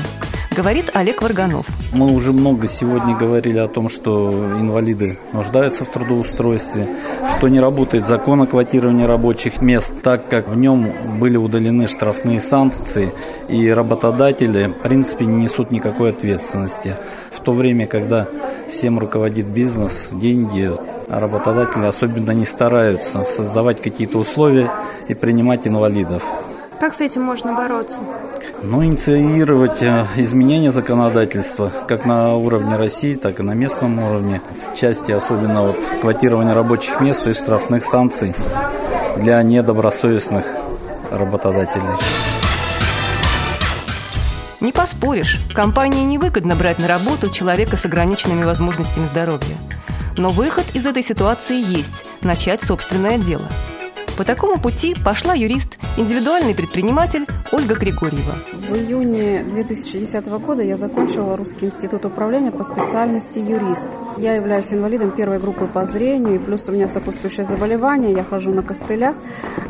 говорит 0.54 0.90
Олег 0.94 1.20
Варганов. 1.20 1.66
Мы 1.92 2.12
уже 2.12 2.32
много 2.32 2.68
сегодня 2.68 3.16
говорили 3.16 3.58
о 3.58 3.68
том, 3.68 3.88
что 3.88 4.30
инвалиды 4.58 5.18
нуждаются 5.32 5.84
в 5.84 5.88
трудоустройстве, 5.88 6.88
что 7.36 7.48
не 7.48 7.60
работает 7.60 8.06
закон 8.06 8.42
о 8.42 8.46
квотировании 8.46 9.04
рабочих 9.04 9.60
мест, 9.60 9.94
так 10.02 10.28
как 10.28 10.48
в 10.48 10.56
нем 10.56 10.92
были 11.18 11.36
удалены 11.36 11.88
штрафные 11.88 12.40
санкции, 12.40 13.12
и 13.48 13.68
работодатели, 13.68 14.66
в 14.66 14.82
принципе, 14.82 15.26
не 15.26 15.42
несут 15.44 15.70
никакой 15.70 16.10
ответственности. 16.10 16.96
В 17.30 17.40
то 17.40 17.52
время, 17.52 17.86
когда 17.86 18.28
всем 18.70 18.98
руководит 18.98 19.46
бизнес, 19.46 20.10
деньги, 20.12 20.70
а 21.08 21.20
работодатели 21.20 21.84
особенно 21.84 22.30
не 22.30 22.46
стараются 22.46 23.24
создавать 23.24 23.82
какие-то 23.82 24.18
условия 24.18 24.70
и 25.08 25.14
принимать 25.14 25.66
инвалидов. 25.66 26.22
Как 26.80 26.94
с 26.94 27.00
этим 27.00 27.22
можно 27.22 27.54
бороться? 27.54 27.98
Ну, 28.66 28.82
инициировать 28.82 29.82
э, 29.82 30.06
изменения 30.16 30.70
законодательства 30.70 31.70
как 31.86 32.06
на 32.06 32.34
уровне 32.34 32.76
России, 32.76 33.14
так 33.14 33.38
и 33.40 33.42
на 33.42 33.52
местном 33.52 33.98
уровне, 33.98 34.40
в 34.72 34.74
части 34.74 35.12
особенно 35.12 35.64
вот 35.64 35.76
квотирования 36.00 36.54
рабочих 36.54 36.98
мест 37.02 37.26
и 37.26 37.34
штрафных 37.34 37.84
санкций 37.84 38.34
для 39.18 39.42
недобросовестных 39.42 40.46
работодателей. 41.10 41.84
Не 44.62 44.72
поспоришь, 44.72 45.40
компании 45.54 46.02
невыгодно 46.02 46.56
брать 46.56 46.78
на 46.78 46.88
работу 46.88 47.28
человека 47.28 47.76
с 47.76 47.84
ограниченными 47.84 48.44
возможностями 48.44 49.04
здоровья. 49.04 49.56
Но 50.16 50.30
выход 50.30 50.64
из 50.72 50.86
этой 50.86 51.02
ситуации 51.02 51.62
есть– 51.62 52.06
начать 52.22 52.62
собственное 52.62 53.18
дело– 53.18 53.46
по 54.16 54.24
такому 54.24 54.58
пути 54.58 54.94
пошла 55.04 55.34
юрист, 55.34 55.76
индивидуальный 55.96 56.54
предприниматель 56.54 57.26
Ольга 57.50 57.74
Григорьева. 57.74 58.34
В 58.68 58.76
июне 58.76 59.44
2010 59.50 60.26
года 60.26 60.62
я 60.62 60.76
закончила 60.76 61.36
Русский 61.36 61.66
институт 61.66 62.04
управления 62.04 62.52
по 62.52 62.62
специальности 62.62 63.40
юрист. 63.40 63.88
Я 64.16 64.34
являюсь 64.34 64.72
инвалидом 64.72 65.10
первой 65.10 65.38
группы 65.38 65.66
по 65.66 65.84
зрению, 65.84 66.36
и 66.36 66.38
плюс 66.38 66.68
у 66.68 66.72
меня 66.72 66.86
сопутствующее 66.86 67.44
заболевание, 67.44 68.12
я 68.12 68.24
хожу 68.24 68.52
на 68.52 68.62
костылях. 68.62 69.16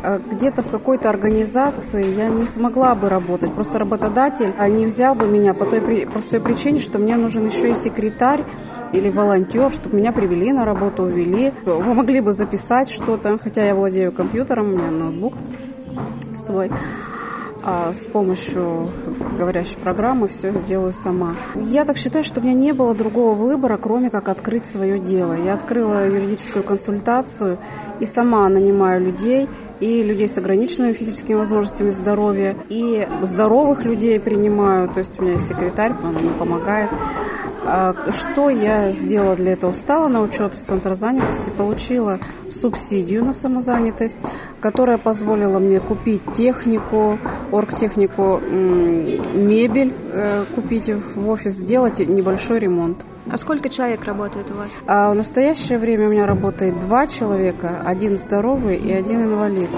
Э, 0.03 0.19
где-то 0.31 0.61
в 0.61 0.69
какой-то 0.69 1.09
организации 1.09 2.15
я 2.15 2.29
не 2.29 2.45
смогла 2.45 2.93
бы 2.93 3.09
работать, 3.09 3.53
просто 3.53 3.79
работодатель 3.79 4.53
не 4.69 4.85
взял 4.85 5.15
бы 5.15 5.27
меня 5.27 5.53
по 5.53 5.65
той 5.65 6.05
простой 6.05 6.39
причине, 6.39 6.79
что 6.79 6.99
мне 6.99 7.15
нужен 7.15 7.47
еще 7.47 7.71
и 7.71 7.75
секретарь, 7.75 8.43
или 8.97 9.09
волонтер, 9.09 9.71
чтобы 9.71 9.97
меня 9.97 10.11
привели 10.11 10.51
на 10.51 10.65
работу, 10.65 11.03
увели. 11.03 11.51
Вы 11.65 11.93
могли 11.93 12.21
бы 12.21 12.33
записать 12.33 12.89
что-то, 12.89 13.37
хотя 13.37 13.65
я 13.65 13.75
владею 13.75 14.11
компьютером, 14.11 14.73
у 14.73 14.77
меня 14.77 14.91
ноутбук 14.91 15.33
свой. 16.35 16.71
А 17.67 17.91
с 17.93 18.05
помощью 18.05 18.87
говорящей 19.39 19.77
программы 19.77 20.27
все 20.27 20.53
делаю 20.67 20.93
сама. 20.93 21.33
Я 21.55 21.83
так 21.83 21.97
считаю, 21.97 22.23
что 22.23 22.39
у 22.39 22.43
меня 22.43 22.53
не 22.53 22.73
было 22.73 22.93
другого 22.93 23.33
выбора, 23.33 23.77
кроме 23.77 24.11
как 24.11 24.29
открыть 24.29 24.67
свое 24.67 24.99
дело. 24.99 25.33
Я 25.33 25.55
открыла 25.55 26.05
юридическую 26.05 26.63
консультацию 26.63 27.57
и 27.99 28.05
сама 28.05 28.47
нанимаю 28.49 29.01
людей, 29.01 29.49
и 29.79 30.03
людей 30.03 30.29
с 30.29 30.37
ограниченными 30.37 30.93
физическими 30.93 31.35
возможностями 31.35 31.89
здоровья, 31.89 32.55
и 32.69 33.07
здоровых 33.23 33.83
людей 33.83 34.19
принимаю, 34.19 34.87
то 34.87 34.99
есть 34.99 35.19
у 35.19 35.23
меня 35.23 35.33
есть 35.33 35.47
секретарь, 35.47 35.93
он 36.03 36.13
мне 36.13 36.29
помогает. 36.37 36.91
А 37.67 37.95
что 38.11 38.49
я 38.49 38.91
сделала 38.91 39.35
для 39.35 39.53
этого? 39.53 39.73
Встала 39.73 40.07
на 40.07 40.21
учет 40.21 40.53
в 40.53 40.63
Центр 40.63 40.93
занятости, 40.93 41.49
получила 41.49 42.19
субсидию 42.51 43.25
на 43.25 43.33
самозанятость, 43.33 44.19
которая 44.59 44.99
позволила 44.99 45.57
мне 45.57 45.79
купить 45.79 46.21
технику, 46.33 47.17
оргтехнику, 47.51 48.39
мебель, 48.39 49.93
э, 50.13 50.45
купить 50.53 50.89
в 50.89 51.27
офис, 51.27 51.53
сделать 51.53 51.99
небольшой 51.99 52.59
ремонт. 52.59 52.97
А 53.31 53.37
сколько 53.37 53.69
человек 53.69 54.05
работает 54.05 54.45
у 54.51 54.57
вас? 54.57 54.69
А 54.85 55.11
в 55.11 55.15
настоящее 55.15 55.79
время 55.79 56.07
у 56.07 56.11
меня 56.11 56.27
работает 56.27 56.79
два 56.79 57.07
человека, 57.07 57.81
один 57.83 58.17
здоровый 58.17 58.75
и 58.75 58.91
один 58.91 59.23
инвалид. 59.23 59.69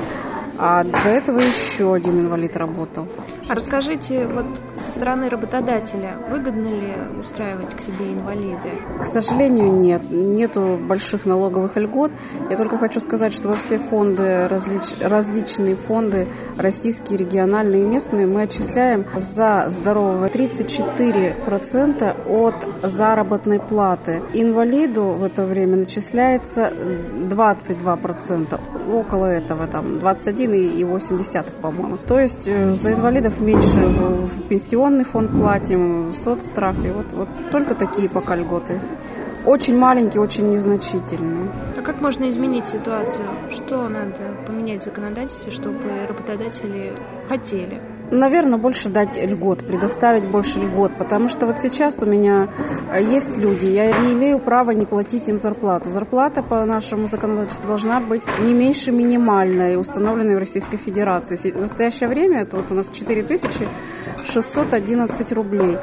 А 0.57 0.83
до 0.83 1.09
этого 1.09 1.39
еще 1.39 1.93
один 1.93 2.19
инвалид 2.19 2.57
работал. 2.57 3.07
А 3.49 3.55
расскажите, 3.55 4.27
вот 4.27 4.45
со 4.75 4.91
стороны 4.91 5.29
работодателя, 5.29 6.15
выгодно 6.29 6.67
ли 6.67 6.93
устраивать 7.17 7.73
к 7.75 7.79
себе 7.79 8.13
инвалиды? 8.13 8.71
К 8.99 9.05
сожалению, 9.05 9.71
нет. 9.71 10.01
Нету 10.11 10.77
больших 10.81 11.25
налоговых 11.25 11.77
льгот. 11.77 12.11
Я 12.49 12.57
только 12.57 12.77
хочу 12.77 12.99
сказать, 12.99 13.33
что 13.33 13.47
во 13.47 13.55
все 13.55 13.77
фонды, 13.77 14.49
различ, 14.49 14.95
различные 15.01 15.77
фонды, 15.77 16.27
российские, 16.57 17.19
региональные 17.19 17.83
и 17.83 17.85
местные, 17.85 18.27
мы 18.27 18.41
отчисляем 18.41 19.05
за 19.15 19.67
здорового 19.69 20.27
34% 20.27 22.15
от 22.27 22.55
заработной 22.83 23.59
платы. 23.59 24.21
Инвалиду 24.33 25.13
в 25.13 25.23
это 25.23 25.45
время 25.45 25.77
начисляется 25.77 26.73
22%. 27.29 28.59
Около 28.93 29.25
этого, 29.25 29.67
там, 29.67 29.99
21,8, 29.99 31.45
по-моему. 31.61 31.97
То 31.97 32.19
есть 32.19 32.47
э, 32.47 32.73
за 32.75 32.93
инвалидов 32.93 33.36
меньше 33.39 33.79
в 33.79 34.47
пенсионный 34.47 35.03
фонд 35.03 35.31
платим, 35.31 36.09
в 36.09 36.15
соцстрах. 36.15 36.75
И 36.85 36.89
вот, 36.89 37.05
вот 37.13 37.27
только 37.51 37.75
такие 37.75 38.09
пока 38.09 38.35
льготы. 38.35 38.79
Очень 39.45 39.77
маленькие, 39.77 40.21
очень 40.21 40.49
незначительные. 40.49 41.49
А 41.77 41.81
как 41.81 42.01
можно 42.01 42.27
изменить 42.29 42.67
ситуацию? 42.67 43.25
Что 43.49 43.87
надо 43.87 44.35
поменять 44.45 44.81
в 44.81 44.85
законодательстве, 44.85 45.51
чтобы 45.51 45.79
работодатели 46.07 46.93
хотели? 47.29 47.79
Наверное, 48.11 48.57
больше 48.57 48.89
дать 48.89 49.17
льгот, 49.17 49.65
предоставить 49.65 50.23
больше 50.23 50.59
льгот, 50.59 50.97
потому 50.97 51.27
что 51.27 51.45
вот 51.45 51.59
сейчас 51.59 52.01
у 52.01 52.05
меня 52.05 52.47
э, 52.93 53.03
есть 53.03 53.37
люди, 53.37 53.65
я 53.65 53.91
не 53.99 54.13
имею 54.13 54.39
права 54.39 54.71
не 54.71 54.85
платить 54.85 55.27
им 55.27 55.37
зарплату. 55.37 55.89
Зарплата 55.89 56.41
по 56.41 56.63
нашему 56.65 57.07
законодательству 57.07 57.67
должна 57.67 57.99
быть 57.99 58.21
не 58.39 58.53
меньше 58.53 58.91
минимальной, 58.91 59.79
установленной 59.79 60.35
в 60.35 60.39
Российской 60.39 60.77
Федерации. 60.77 61.35
В 61.51 61.59
настоящее 61.59 62.07
время 62.07 62.41
это 62.41 62.57
вот 62.57 62.71
у 62.71 62.73
нас 62.73 62.89
4 62.89 63.23
тысячи 63.23 63.67
611 64.25 65.31
рублей. 65.33 65.77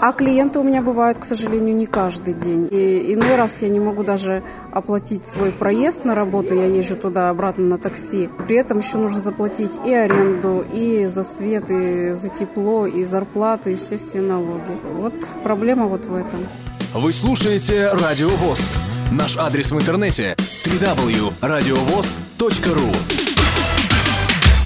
А 0.00 0.12
клиенты 0.12 0.60
у 0.60 0.62
меня 0.62 0.80
бывают, 0.80 1.18
к 1.18 1.24
сожалению, 1.24 1.74
не 1.74 1.86
каждый 1.86 2.32
день. 2.32 2.68
И 2.70 3.14
иной 3.14 3.34
раз 3.34 3.62
я 3.62 3.68
не 3.68 3.80
могу 3.80 4.04
даже 4.04 4.44
оплатить 4.72 5.26
свой 5.26 5.50
проезд 5.50 6.04
на 6.04 6.14
работу, 6.14 6.54
я 6.54 6.66
езжу 6.66 6.94
туда-обратно 6.94 7.64
на 7.64 7.78
такси. 7.78 8.30
При 8.46 8.56
этом 8.56 8.78
еще 8.78 8.96
нужно 8.96 9.18
заплатить 9.18 9.72
и 9.84 9.92
аренду, 9.92 10.64
и 10.72 11.06
за 11.06 11.24
свет, 11.24 11.68
и 11.68 12.12
за 12.12 12.28
тепло, 12.28 12.86
и 12.86 13.02
зарплату, 13.04 13.70
и 13.70 13.76
все-все 13.76 14.20
налоги. 14.20 14.78
Вот 14.96 15.14
проблема 15.42 15.86
вот 15.86 16.04
в 16.04 16.14
этом. 16.14 16.46
Вы 16.94 17.12
слушаете 17.12 17.90
Радио 17.92 18.28
ВОЗ. 18.28 18.74
Наш 19.10 19.36
адрес 19.36 19.72
в 19.72 19.80
интернете 19.80 20.36
www.radiovoz.ru 20.64 22.96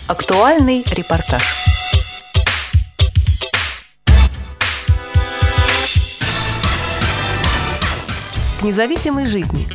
Актуальный 0.08 0.84
репортаж. 0.94 1.71
Независимой 8.62 9.26
жизни. 9.26 9.66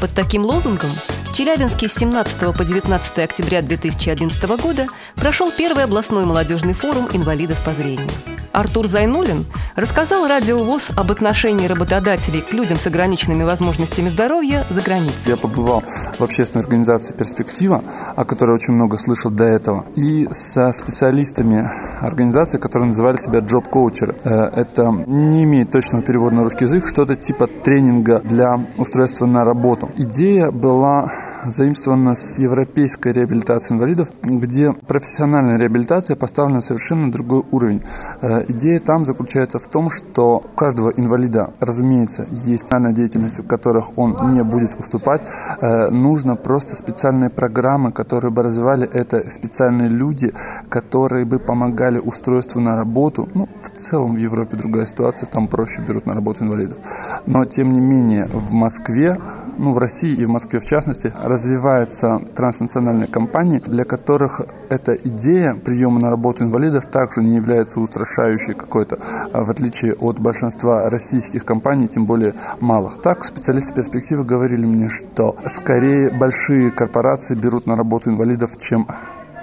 Под 0.00 0.12
таким 0.14 0.44
лозунгом 0.44 0.90
в 1.30 1.32
Челябинске 1.32 1.86
с 1.86 1.94
17 1.94 2.56
по 2.56 2.64
19 2.64 3.18
октября 3.18 3.62
2011 3.62 4.42
года 4.60 4.88
прошел 5.14 5.52
первый 5.56 5.84
областной 5.84 6.24
молодежный 6.24 6.74
форум 6.74 7.08
инвалидов 7.12 7.62
по 7.64 7.72
зрению. 7.72 8.10
Артур 8.52 8.86
Зайнулин 8.86 9.46
рассказал 9.76 10.26
Радио 10.28 10.62
ВОЗ 10.62 10.90
об 10.96 11.10
отношении 11.10 11.66
работодателей 11.66 12.42
к 12.42 12.52
людям 12.52 12.78
с 12.78 12.86
ограниченными 12.86 13.42
возможностями 13.44 14.08
здоровья 14.08 14.64
за 14.70 14.80
границей. 14.82 15.16
Я 15.26 15.36
побывал 15.36 15.82
в 16.18 16.22
общественной 16.22 16.62
организации 16.62 17.14
«Перспектива», 17.14 17.82
о 18.14 18.24
которой 18.24 18.52
очень 18.52 18.74
много 18.74 18.98
слышал 18.98 19.30
до 19.30 19.44
этого, 19.44 19.86
и 19.96 20.28
со 20.30 20.70
специалистами 20.72 21.68
организации, 22.00 22.58
которые 22.58 22.88
называли 22.88 23.16
себя 23.16 23.40
джоб-коучеры. 23.40 24.16
Э, 24.24 24.50
это 24.54 24.90
не 25.06 25.44
имеет 25.44 25.70
точного 25.70 26.04
перевода 26.04 26.36
на 26.36 26.44
русский 26.44 26.64
язык, 26.64 26.86
что-то 26.88 27.16
типа 27.16 27.46
тренинга 27.46 28.20
для 28.20 28.60
устройства 28.76 29.26
на 29.26 29.44
работу. 29.44 29.90
Идея 29.96 30.50
была 30.50 31.10
заимствована 31.44 32.14
с 32.14 32.38
европейской 32.38 33.12
реабилитации 33.12 33.74
инвалидов, 33.74 34.08
где 34.22 34.72
профессиональная 34.72 35.58
реабилитация 35.58 36.16
поставлена 36.16 36.56
на 36.56 36.60
совершенно 36.60 37.10
другой 37.10 37.44
уровень. 37.50 37.82
Э, 38.20 38.44
идея 38.48 38.80
там 38.80 39.04
заключается 39.04 39.58
в 39.58 39.66
том, 39.66 39.90
что 39.90 40.38
у 40.38 40.56
каждого 40.56 40.90
инвалида, 40.90 41.54
разумеется, 41.60 42.26
есть 42.30 42.62
социальная 42.62 42.92
деятельность, 42.92 43.40
в 43.40 43.46
которых 43.46 43.96
он 43.96 44.16
не 44.32 44.42
будет 44.42 44.78
уступать. 44.78 45.22
Э, 45.60 45.90
нужно 45.90 46.36
просто 46.36 46.76
специальные 46.76 47.30
программы, 47.30 47.92
которые 47.92 48.30
бы 48.30 48.42
развивали 48.42 48.88
это, 48.88 49.30
специальные 49.30 49.88
люди, 49.88 50.32
которые 50.68 51.24
бы 51.24 51.38
помогали 51.38 51.98
устройству 51.98 52.60
на 52.60 52.76
работу. 52.76 53.28
Ну, 53.34 53.48
в 53.62 53.70
целом 53.70 54.14
в 54.14 54.18
Европе 54.18 54.56
другая 54.56 54.86
ситуация, 54.86 55.26
там 55.26 55.48
проще 55.48 55.82
берут 55.82 56.06
на 56.06 56.14
работу 56.14 56.44
инвалидов. 56.44 56.78
Но, 57.26 57.44
тем 57.44 57.72
не 57.72 57.80
менее, 57.80 58.26
в 58.32 58.52
Москве 58.52 59.18
ну, 59.58 59.72
в 59.72 59.78
России 59.78 60.14
и 60.14 60.24
в 60.24 60.28
Москве 60.28 60.60
в 60.60 60.66
частности, 60.66 61.12
развиваются 61.32 62.20
транснациональные 62.36 63.06
компании, 63.06 63.58
для 63.58 63.84
которых 63.84 64.40
эта 64.68 64.92
идея 64.92 65.54
приема 65.54 66.00
на 66.00 66.10
работу 66.10 66.44
инвалидов 66.44 66.86
также 66.86 67.22
не 67.22 67.36
является 67.36 67.80
устрашающей 67.80 68.54
какой-то, 68.54 68.98
а 69.32 69.42
в 69.42 69.50
отличие 69.50 69.94
от 69.94 70.18
большинства 70.18 70.90
российских 70.90 71.44
компаний, 71.44 71.88
тем 71.88 72.06
более 72.06 72.34
малых. 72.60 73.00
Так, 73.02 73.24
специалисты 73.24 73.74
перспективы 73.74 74.24
говорили 74.24 74.66
мне, 74.66 74.88
что 74.88 75.36
скорее 75.46 76.10
большие 76.10 76.70
корпорации 76.70 77.34
берут 77.34 77.66
на 77.66 77.76
работу 77.76 78.10
инвалидов, 78.10 78.50
чем 78.60 78.86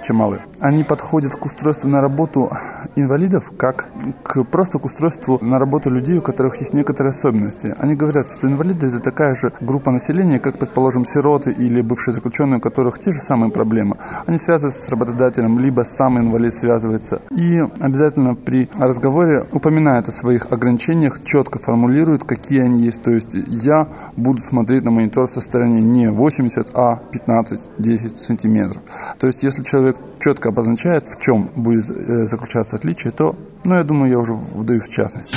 чем 0.02 0.16
малые. 0.16 0.40
Они 0.60 0.84
подходят 0.84 1.34
к 1.34 1.44
устройству 1.46 1.88
на 1.88 2.00
работу 2.00 2.50
инвалидов 2.96 3.52
как 3.56 3.88
к, 4.22 4.44
просто 4.44 4.78
к 4.78 4.84
устройству 4.84 5.38
на 5.40 5.58
работу 5.58 5.90
людей, 5.90 6.18
у 6.18 6.22
которых 6.22 6.56
есть 6.60 6.74
некоторые 6.74 7.10
особенности. 7.10 7.74
Они 7.78 7.94
говорят, 7.94 8.30
что 8.30 8.46
инвалиды 8.46 8.88
это 8.88 9.00
такая 9.00 9.34
же 9.34 9.52
группа 9.60 9.90
населения, 9.90 10.38
как, 10.38 10.58
предположим, 10.58 11.04
сироты 11.04 11.50
или 11.50 11.80
бывшие 11.80 12.12
заключенные, 12.12 12.58
у 12.58 12.60
которых 12.60 12.98
те 12.98 13.12
же 13.12 13.18
самые 13.18 13.50
проблемы. 13.50 13.96
Они 14.26 14.38
связываются 14.38 14.82
с 14.82 14.88
работодателем, 14.90 15.58
либо 15.58 15.82
сам 15.82 16.18
инвалид 16.18 16.52
связывается. 16.52 17.22
И 17.34 17.58
обязательно 17.80 18.34
при 18.34 18.68
разговоре 18.76 19.46
упоминает 19.52 20.08
о 20.08 20.12
своих 20.12 20.52
ограничениях, 20.52 21.22
четко 21.24 21.58
формулирует, 21.58 22.24
какие 22.24 22.60
они 22.60 22.82
есть. 22.82 23.02
То 23.02 23.12
есть 23.12 23.34
я 23.34 23.88
буду 24.16 24.40
смотреть 24.40 24.84
на 24.84 24.90
монитор 24.90 25.26
со 25.26 25.40
стороны 25.40 25.80
не 25.80 26.10
80, 26.10 26.68
а 26.74 27.00
15-10 27.12 28.16
сантиметров. 28.16 28.82
То 29.18 29.26
есть 29.26 29.42
если 29.42 29.62
человек 29.62 29.96
человек 30.20 30.40
четко 30.50 30.60
обозначает, 30.60 31.08
в 31.08 31.20
чем 31.20 31.50
будет 31.56 31.90
э, 31.90 32.26
заключаться 32.26 32.76
отличие, 32.76 33.12
то, 33.12 33.36
ну, 33.64 33.76
я 33.76 33.84
думаю, 33.84 34.10
я 34.10 34.18
уже 34.18 34.34
вдаю 34.34 34.80
в 34.80 34.88
частности. 34.88 35.36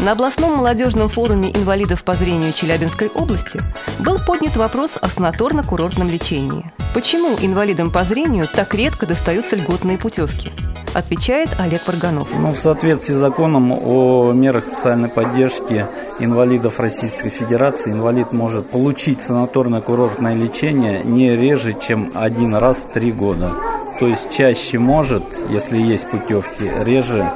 На 0.00 0.12
областном 0.12 0.56
молодежном 0.56 1.08
форуме 1.08 1.50
инвалидов 1.50 2.04
по 2.04 2.14
зрению 2.14 2.52
Челябинской 2.52 3.08
области 3.08 3.60
был 3.98 4.18
поднят 4.26 4.56
вопрос 4.56 4.98
о 5.00 5.08
санаторно-курортном 5.08 6.08
лечении. 6.10 6.64
Почему 6.94 7.36
инвалидам 7.40 7.90
по 7.90 8.04
зрению 8.04 8.48
так 8.48 8.74
редко 8.74 9.06
достаются 9.06 9.56
льготные 9.56 9.98
путевки? 9.98 10.52
Отвечает 10.92 11.50
Олег 11.58 11.84
Парганов. 11.84 12.28
Ну, 12.36 12.52
в 12.52 12.58
соответствии 12.58 13.14
с 13.14 13.18
законом 13.18 13.70
о 13.72 14.32
мерах 14.32 14.64
социальной 14.64 15.08
поддержки 15.08 15.86
инвалидов 16.18 16.80
Российской 16.80 17.30
Федерации, 17.30 17.92
инвалид 17.92 18.32
может 18.32 18.70
получить 18.70 19.20
санаторно-курортное 19.20 20.34
лечение 20.34 21.02
не 21.04 21.36
реже, 21.36 21.74
чем 21.80 22.10
один 22.14 22.56
раз 22.56 22.78
в 22.78 22.92
три 22.92 23.12
года. 23.12 23.52
То 24.00 24.08
есть 24.08 24.30
чаще 24.30 24.78
может, 24.80 25.22
если 25.48 25.78
есть 25.78 26.08
путевки, 26.10 26.68
реже 26.84 27.32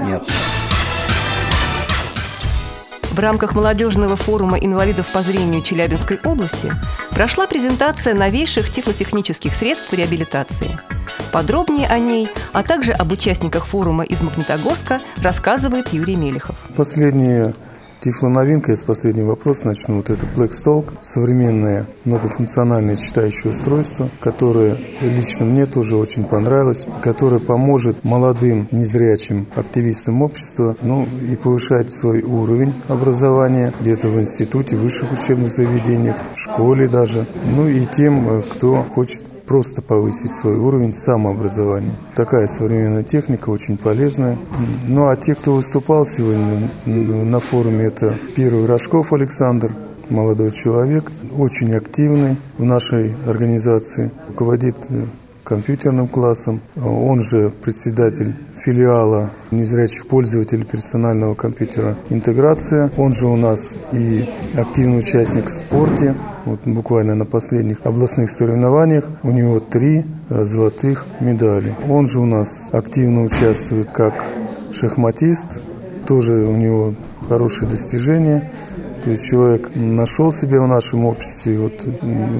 нет. 0.00 0.24
В 3.18 3.20
рамках 3.20 3.56
молодежного 3.56 4.14
форума 4.14 4.58
инвалидов 4.58 5.08
по 5.12 5.22
зрению 5.22 5.60
Челябинской 5.60 6.20
области 6.24 6.72
прошла 7.10 7.48
презентация 7.48 8.14
новейших 8.14 8.70
тифлотехнических 8.70 9.52
средств 9.52 9.92
реабилитации. 9.92 10.78
Подробнее 11.32 11.88
о 11.88 11.98
ней, 11.98 12.28
а 12.52 12.62
также 12.62 12.92
об 12.92 13.10
участниках 13.10 13.66
форума 13.66 14.04
из 14.04 14.20
Магнитогорска 14.20 15.00
рассказывает 15.20 15.92
Юрий 15.92 16.14
Мелехов. 16.14 16.54
Последние 16.76 17.56
Тифлоновинка, 18.00 18.70
я 18.70 18.76
с 18.76 18.82
последнего 18.82 19.28
вопроса 19.28 19.66
начну. 19.66 19.96
Вот 19.96 20.10
это 20.10 20.24
Blackstalk, 20.36 20.92
современное 21.02 21.86
многофункциональное 22.04 22.94
читающее 22.96 23.52
устройство, 23.52 24.08
которое 24.20 24.78
лично 25.02 25.44
мне 25.44 25.66
тоже 25.66 25.96
очень 25.96 26.24
понравилось, 26.24 26.86
которое 27.02 27.40
поможет 27.40 28.04
молодым 28.04 28.68
незрячим 28.70 29.46
активистам 29.56 30.22
общества 30.22 30.76
ну, 30.80 31.08
и 31.28 31.34
повышать 31.34 31.92
свой 31.92 32.22
уровень 32.22 32.72
образования 32.86 33.72
где-то 33.80 34.08
в 34.08 34.20
институте, 34.20 34.76
высших 34.76 35.12
учебных 35.12 35.50
заведениях, 35.50 36.16
в 36.34 36.38
школе 36.38 36.88
даже, 36.88 37.26
ну 37.56 37.66
и 37.66 37.84
тем, 37.84 38.42
кто 38.42 38.84
хочет 38.94 39.22
просто 39.48 39.80
повысить 39.80 40.36
свой 40.36 40.56
уровень 40.56 40.92
самообразования. 40.92 41.94
Такая 42.14 42.46
современная 42.46 43.02
техника, 43.02 43.48
очень 43.48 43.78
полезная. 43.78 44.36
Ну 44.86 45.08
а 45.08 45.16
те, 45.16 45.34
кто 45.34 45.54
выступал 45.54 46.04
сегодня 46.04 46.68
на 46.84 47.40
форуме, 47.40 47.86
это 47.86 48.16
первый 48.36 48.66
Рожков 48.66 49.12
Александр, 49.12 49.72
молодой 50.10 50.52
человек, 50.52 51.10
очень 51.36 51.74
активный 51.74 52.36
в 52.58 52.64
нашей 52.64 53.14
организации, 53.26 54.10
руководит 54.28 54.76
компьютерным 55.48 56.08
классом, 56.08 56.60
он 56.76 57.22
же 57.22 57.50
председатель 57.50 58.34
филиала 58.58 59.30
незрячих 59.50 60.06
пользователей 60.06 60.64
персонального 60.64 61.34
компьютера 61.34 61.96
«Интеграция». 62.10 62.90
Он 62.98 63.14
же 63.14 63.26
у 63.26 63.36
нас 63.36 63.74
и 63.92 64.28
активный 64.54 64.98
участник 64.98 65.46
в 65.46 65.50
спорте. 65.50 66.14
Вот 66.44 66.60
буквально 66.66 67.14
на 67.14 67.24
последних 67.24 67.78
областных 67.84 68.30
соревнованиях 68.30 69.06
у 69.22 69.30
него 69.30 69.58
три 69.60 70.04
э, 70.28 70.44
золотых 70.44 71.06
медали. 71.20 71.74
Он 71.88 72.08
же 72.08 72.20
у 72.20 72.26
нас 72.26 72.68
активно 72.72 73.22
участвует 73.22 73.90
как 73.90 74.26
шахматист. 74.74 75.60
Тоже 76.06 76.32
у 76.32 76.56
него 76.56 76.94
хорошие 77.26 77.68
достижения. 77.68 78.52
То 79.08 79.12
есть 79.12 79.24
человек 79.24 79.70
нашел 79.74 80.34
себя 80.34 80.60
в 80.60 80.68
нашем 80.68 81.06
обществе, 81.06 81.58
вот 81.58 81.72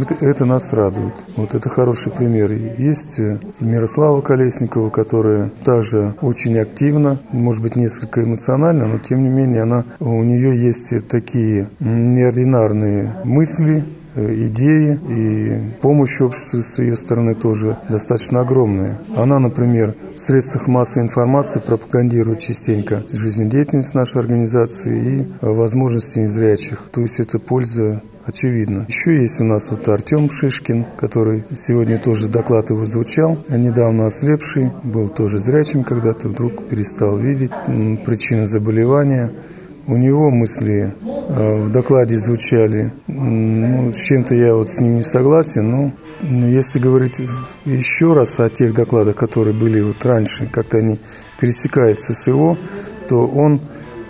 это, 0.02 0.22
это 0.22 0.44
нас 0.44 0.70
радует. 0.74 1.14
Вот 1.34 1.54
это 1.54 1.66
хороший 1.70 2.12
пример. 2.12 2.52
Есть 2.52 3.18
э, 3.18 3.40
Мирослава 3.58 4.20
Колесникова, 4.20 4.90
которая 4.90 5.50
также 5.64 6.14
очень 6.20 6.58
активна, 6.58 7.20
может 7.32 7.62
быть, 7.62 7.74
несколько 7.74 8.22
эмоционально, 8.22 8.86
но 8.86 8.98
тем 8.98 9.22
не 9.22 9.30
менее 9.30 9.62
она, 9.62 9.86
у 9.98 10.22
нее 10.22 10.62
есть 10.62 10.92
такие 11.08 11.70
неординарные 11.80 13.14
мысли, 13.24 13.84
идеи 14.18 14.98
и 15.08 15.80
помощь 15.80 16.20
обществу 16.20 16.62
с 16.62 16.78
ее 16.78 16.96
стороны 16.96 17.34
тоже 17.34 17.78
достаточно 17.88 18.40
огромная. 18.40 19.00
Она, 19.16 19.38
например, 19.38 19.94
в 20.16 20.20
средствах 20.20 20.66
массовой 20.66 21.04
информации 21.04 21.60
пропагандирует 21.60 22.40
частенько 22.40 23.04
жизнедеятельность 23.12 23.94
нашей 23.94 24.20
организации 24.20 25.20
и 25.20 25.28
возможности 25.40 26.18
незрячих. 26.18 26.82
То 26.92 27.00
есть 27.00 27.20
это 27.20 27.38
польза 27.38 28.02
очевидно. 28.28 28.84
Еще 28.88 29.22
есть 29.22 29.40
у 29.40 29.44
нас 29.44 29.68
вот 29.70 29.88
Артем 29.88 30.30
Шишкин, 30.30 30.86
который 30.98 31.44
сегодня 31.54 31.98
тоже 31.98 32.28
доклад 32.28 32.70
его 32.70 32.84
звучал, 32.84 33.38
недавно 33.48 34.06
ослепший, 34.06 34.70
был 34.84 35.08
тоже 35.08 35.40
зрячим 35.40 35.82
когда-то, 35.82 36.28
вдруг 36.28 36.68
перестал 36.68 37.16
видеть 37.16 37.52
причины 38.04 38.46
заболевания. 38.46 39.32
У 39.88 39.96
него 39.96 40.30
мысли 40.30 40.92
э, 40.92 41.62
в 41.62 41.72
докладе 41.72 42.18
звучали, 42.18 42.92
ну, 43.06 43.94
с 43.94 43.96
чем-то 43.96 44.34
я 44.34 44.54
вот 44.54 44.70
с 44.70 44.80
ним 44.80 44.98
не 44.98 45.02
согласен, 45.02 45.70
но 45.70 45.92
если 46.46 46.78
говорить 46.78 47.18
еще 47.64 48.12
раз 48.12 48.38
о 48.38 48.50
тех 48.50 48.74
докладах, 48.74 49.16
которые 49.16 49.54
были 49.54 49.80
вот 49.80 50.04
раньше, 50.04 50.46
как-то 50.52 50.76
они 50.76 51.00
пересекаются 51.40 52.12
с 52.12 52.26
его, 52.26 52.58
то 53.08 53.26
он 53.26 53.62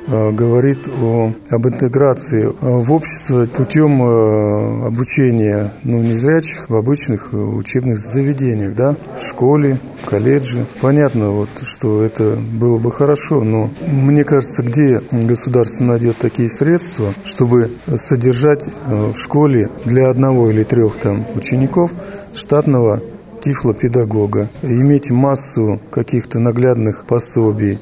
говорит 0.08 0.88
о, 0.88 1.32
об 1.50 1.66
интеграции 1.66 2.46
э, 2.46 2.50
в 2.60 2.92
общество 2.92 3.46
путем 3.46 4.02
э, 4.02 4.86
обучения 4.86 5.72
ну, 5.84 5.98
незрячих 5.98 6.68
в 6.68 6.74
обычных 6.74 7.32
учебных 7.32 7.98
заведениях, 7.98 8.74
да, 8.74 8.96
в 9.18 9.22
школе, 9.28 9.78
в 10.02 10.08
колледже. 10.08 10.64
Понятно, 10.80 11.30
вот, 11.30 11.50
что 11.62 12.02
это 12.02 12.36
было 12.36 12.78
бы 12.78 12.90
хорошо, 12.90 13.44
но 13.44 13.70
мне 13.86 14.24
кажется, 14.24 14.62
где 14.62 15.00
государство 15.10 15.84
найдет 15.84 16.16
такие 16.16 16.48
средства, 16.48 17.12
чтобы 17.24 17.70
содержать 17.96 18.66
в 18.86 19.18
школе 19.18 19.70
для 19.84 20.08
одного 20.08 20.50
или 20.50 20.64
трех 20.64 20.96
там 20.96 21.24
учеников 21.34 21.90
штатного 22.34 23.02
тифлопедагога, 23.42 24.48
иметь 24.62 25.10
массу 25.10 25.80
каких-то 25.90 26.38
наглядных 26.38 27.04
пособий, 27.04 27.78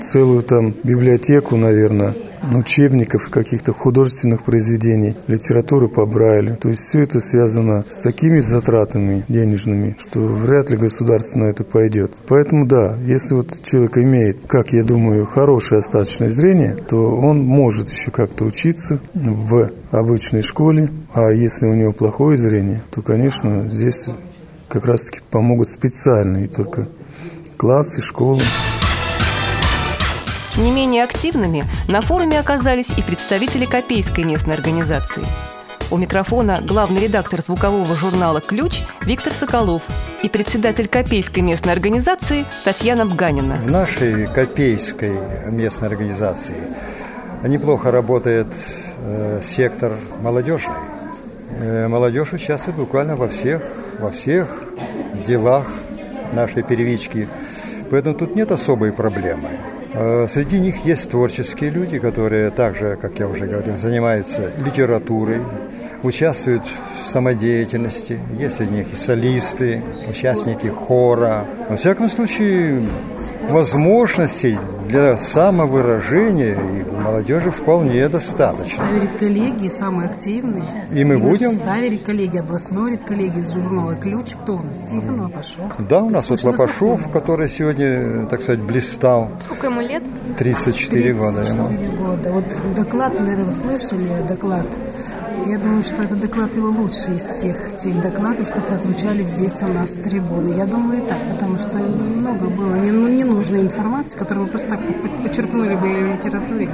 целую 0.00 0.42
там 0.42 0.74
библиотеку, 0.82 1.56
наверное, 1.56 2.14
учебников, 2.52 3.30
каких-то 3.30 3.72
художественных 3.72 4.44
произведений, 4.44 5.16
литературы 5.26 5.88
по 5.88 6.04
Брайлю. 6.06 6.56
То 6.56 6.68
есть 6.68 6.82
все 6.82 7.00
это 7.00 7.20
связано 7.20 7.84
с 7.88 8.02
такими 8.02 8.40
затратами 8.40 9.24
денежными, 9.28 9.96
что 9.98 10.20
вряд 10.20 10.70
ли 10.70 10.76
государство 10.76 11.38
на 11.38 11.44
это 11.44 11.64
пойдет. 11.64 12.12
Поэтому 12.28 12.66
да, 12.66 12.98
если 12.98 13.34
вот 13.34 13.48
человек 13.64 13.96
имеет, 13.96 14.46
как 14.46 14.68
я 14.72 14.84
думаю, 14.84 15.26
хорошее 15.26 15.78
остаточное 15.78 16.30
зрение, 16.30 16.76
то 16.88 16.96
он 16.96 17.42
может 17.42 17.88
еще 17.88 18.10
как-то 18.10 18.44
учиться 18.44 19.00
в 19.14 19.70
обычной 19.90 20.42
школе, 20.42 20.90
а 21.12 21.30
если 21.30 21.66
у 21.66 21.74
него 21.74 21.92
плохое 21.92 22.36
зрение, 22.36 22.82
то, 22.90 23.02
конечно, 23.02 23.68
здесь 23.70 24.06
как 24.68 24.86
раз-таки 24.86 25.20
помогут 25.30 25.68
специальные 25.68 26.48
только 26.48 26.88
классы, 27.56 28.02
школы. 28.02 28.40
Не 30.56 30.70
менее 30.70 31.02
активными 31.02 31.64
на 31.88 32.00
форуме 32.00 32.38
оказались 32.38 32.90
и 32.96 33.02
представители 33.02 33.64
Копейской 33.64 34.22
местной 34.22 34.54
организации. 34.54 35.24
У 35.90 35.96
микрофона 35.96 36.60
главный 36.62 37.02
редактор 37.02 37.40
звукового 37.40 37.96
журнала 37.96 38.40
«Ключ» 38.40 38.82
Виктор 39.02 39.32
Соколов 39.32 39.82
и 40.22 40.28
председатель 40.28 40.86
Копейской 40.86 41.42
местной 41.42 41.72
организации 41.72 42.44
Татьяна 42.62 43.04
Бганина. 43.04 43.54
В 43.64 43.70
нашей 43.70 44.28
Копейской 44.28 45.16
местной 45.50 45.88
организации 45.88 46.62
неплохо 47.42 47.90
работает 47.90 48.46
э, 49.00 49.40
сектор 49.44 49.94
молодежный. 50.20 50.74
Э, 51.60 51.88
молодежь 51.88 52.32
участвует 52.32 52.76
буквально 52.76 53.16
во 53.16 53.26
всех, 53.26 53.60
во 53.98 54.10
всех 54.10 54.46
делах 55.26 55.66
нашей 56.32 56.62
первички. 56.62 57.28
Поэтому 57.90 58.14
тут 58.14 58.36
нет 58.36 58.52
особой 58.52 58.92
проблемы. 58.92 59.50
Э, 59.96 60.26
среди 60.28 60.58
них 60.58 60.84
есть 60.84 61.08
творческие 61.08 61.70
люди, 61.70 61.98
которые 62.00 62.50
также, 62.50 62.98
как 63.00 63.18
я 63.18 63.28
уже 63.28 63.46
говорил, 63.46 63.76
занимаются 63.76 64.50
литературой, 64.64 65.40
участвуют 66.02 66.64
в 66.66 66.93
самодеятельности. 67.08 68.18
Есть 68.38 68.56
среди 68.56 68.74
них 68.74 68.86
и 68.92 68.96
солисты, 68.96 69.82
участники 70.08 70.66
хора. 70.66 71.44
Во 71.68 71.76
всяком 71.76 72.10
случае, 72.10 72.82
возможностей 73.48 74.58
для 74.88 75.16
самовыражения 75.16 76.54
и 76.54 76.84
молодежи 77.02 77.50
вполне 77.50 78.08
достаточно. 78.08 78.68
Составе 78.68 79.00
редколлегии 79.00 79.68
самые 79.68 80.10
активные. 80.10 80.64
И 80.92 81.04
мы 81.04 81.14
и 81.14 81.18
будем? 81.18 81.48
В 81.48 81.52
составе 81.52 81.90
редколлегии, 81.90 82.38
областной 82.38 82.92
редколлегии 82.92 83.42
журнала 83.42 83.94
«Ключ» 83.96 84.34
кто 84.42 84.56
у 84.56 84.62
нас? 84.62 84.82
Тихон 84.84 85.20
Лопашов. 85.20 85.72
Да, 85.88 86.02
у 86.02 86.10
нас 86.10 86.28
вот 86.28 86.42
Лопашов, 86.44 87.10
который 87.10 87.48
сегодня, 87.48 88.26
так 88.26 88.42
сказать, 88.42 88.60
блистал. 88.60 89.30
Сколько 89.40 89.66
ему 89.68 89.80
лет? 89.80 90.02
34 90.38 91.14
года 91.14 91.44
34 91.44 91.84
ему. 91.84 91.96
года. 91.96 92.32
Вот 92.32 92.44
доклад, 92.76 93.18
наверное, 93.18 93.44
вы 93.46 93.52
слышали, 93.52 94.08
доклад 94.28 94.66
я 95.46 95.58
думаю, 95.58 95.84
что 95.84 96.02
этот 96.02 96.20
доклад 96.20 96.54
его 96.54 96.68
лучший 96.68 97.16
из 97.16 97.24
всех 97.24 97.76
тех 97.76 98.00
докладов, 98.00 98.48
что 98.48 98.60
прозвучали 98.60 99.22
здесь 99.22 99.62
у 99.62 99.68
нас 99.68 99.94
с 99.94 99.96
трибуны. 99.96 100.54
Я 100.54 100.66
думаю, 100.66 101.02
так, 101.02 101.18
потому 101.32 101.58
что 101.58 101.76
много 101.78 102.46
было 102.46 102.74
ну, 102.76 103.08
ненужной 103.08 103.60
информации, 103.60 104.16
которую 104.16 104.44
мы 104.44 104.50
просто 104.50 104.70
так 104.70 104.80
подчеркнули 105.22 105.74
бы 105.74 105.88
в 105.88 106.16
литературе. 106.16 106.68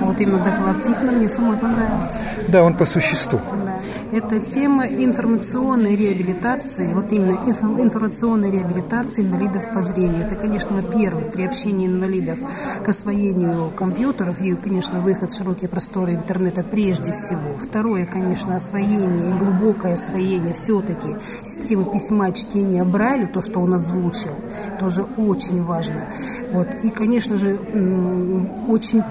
А 0.00 0.04
вот 0.04 0.20
именно 0.20 0.38
доклад 0.38 0.78
Тихона 0.78 1.12
мне 1.12 1.28
самой 1.28 1.56
понравился. 1.56 2.20
Да, 2.48 2.64
он 2.64 2.74
по 2.74 2.84
существу. 2.84 3.40
Да. 3.64 3.69
Это 4.12 4.40
тема 4.40 4.86
информационной 4.86 5.94
реабилитации, 5.94 6.92
вот 6.92 7.12
именно 7.12 7.38
информационной 7.80 8.50
реабилитации 8.50 9.22
инвалидов 9.22 9.62
по 9.72 9.82
зрению. 9.82 10.26
Это, 10.26 10.34
конечно, 10.34 10.82
во-первых, 10.82 11.30
приобщение 11.30 11.88
инвалидов 11.88 12.38
к 12.84 12.88
освоению 12.88 13.70
компьютеров 13.70 14.40
и, 14.40 14.54
конечно, 14.56 15.00
выход 15.00 15.30
в 15.30 15.36
широкие 15.36 15.68
просторы 15.68 16.14
интернета 16.14 16.64
прежде 16.64 17.12
всего. 17.12 17.54
Второе, 17.60 18.04
конечно, 18.04 18.56
освоение 18.56 19.30
и 19.30 19.32
глубокое 19.32 19.94
освоение 19.94 20.54
все-таки 20.54 21.16
системы 21.42 21.84
письма, 21.92 22.32
чтения 22.32 22.82
Брайлю, 22.82 23.28
то, 23.28 23.42
что 23.42 23.60
он 23.60 23.74
озвучил, 23.74 24.32
тоже 24.80 25.06
очень 25.16 25.62
важно. 25.62 26.08
Вот. 26.52 26.68
И, 26.82 26.90
конечно 26.90 27.38
же, 27.38 27.56
очень 28.66 29.02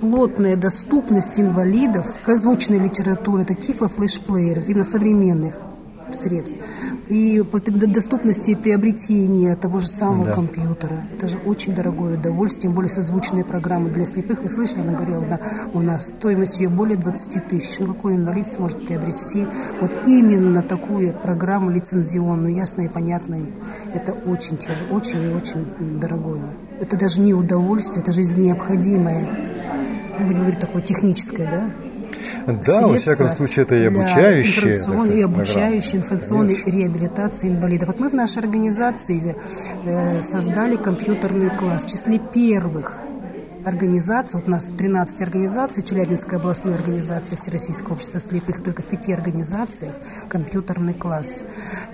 плотная 0.00 0.56
доступность 0.56 1.38
инвалидов 1.38 2.06
к 2.24 2.28
озвученной 2.28 2.78
литературе, 2.78 3.44
это 3.44 3.54
флешплееров, 3.88 4.68
именно 4.68 4.84
современных 4.84 5.60
средств. 6.14 6.56
И 7.08 7.42
по 7.50 7.60
доступности 7.60 8.54
приобретения 8.54 9.56
того 9.56 9.80
же 9.80 9.88
самого 9.88 10.26
да. 10.26 10.32
компьютера. 10.32 11.04
Это 11.16 11.28
же 11.28 11.38
очень 11.38 11.74
дорогое 11.74 12.16
удовольствие, 12.16 12.62
тем 12.62 12.72
более 12.72 12.90
созвучные 12.90 13.44
программы 13.44 13.90
для 13.90 14.06
слепых. 14.06 14.42
Вы 14.42 14.48
слышали, 14.48 14.80
она 14.80 14.92
говорила, 14.92 15.24
да, 15.24 15.40
у 15.72 15.80
нас 15.80 16.08
стоимость 16.08 16.58
ее 16.58 16.68
более 16.68 16.96
20 16.96 17.48
тысяч. 17.48 17.78
Ну, 17.78 17.86
какой 17.94 18.16
инвалид 18.16 18.46
сможет 18.48 18.84
приобрести 18.86 19.46
вот 19.80 19.92
именно 20.06 20.62
такую 20.62 21.12
программу 21.14 21.70
лицензионную, 21.70 22.54
ясно 22.54 22.82
и 22.82 22.88
понятно. 22.88 23.40
Это 23.92 24.12
очень 24.12 24.56
тяжело, 24.56 24.96
очень 24.96 25.22
и 25.22 25.34
очень 25.34 26.00
дорогое. 26.00 26.42
Это 26.80 26.96
даже 26.96 27.20
не 27.20 27.34
удовольствие, 27.34 28.02
это 28.02 28.12
жизнь 28.12 28.40
необходимая 28.40 29.26
будем 30.26 30.40
говорить, 30.40 30.60
такое 30.60 30.82
техническое, 30.82 31.46
да? 31.46 32.54
Да, 32.66 32.86
во 32.86 32.96
всяком 32.96 33.28
случае, 33.30 33.64
это 33.64 33.74
и 33.76 33.86
обучающее. 33.86 34.74
Информационной, 34.74 35.18
и 35.18 35.22
обучающей 35.22 35.98
информационной 35.98 36.54
Конечно. 36.54 36.78
реабилитации 36.78 37.48
инвалидов. 37.48 37.88
Вот 37.88 38.00
мы 38.00 38.08
в 38.08 38.14
нашей 38.14 38.38
организации 38.38 39.36
э, 39.84 40.22
создали 40.22 40.76
компьютерный 40.76 41.50
класс 41.50 41.84
в 41.84 41.90
числе 41.90 42.18
первых 42.18 42.98
организаций, 43.64 44.38
вот 44.38 44.48
у 44.48 44.50
нас 44.50 44.70
13 44.76 45.22
организаций, 45.22 45.82
Челябинская 45.82 46.38
областная 46.38 46.74
организация 46.74 47.36
Всероссийского 47.36 47.94
общества 47.94 48.20
слепых, 48.20 48.62
только 48.62 48.82
в 48.82 48.86
пяти 48.86 49.12
организациях. 49.12 49.94
Компьютерный 50.28 50.94
класс. 50.94 51.42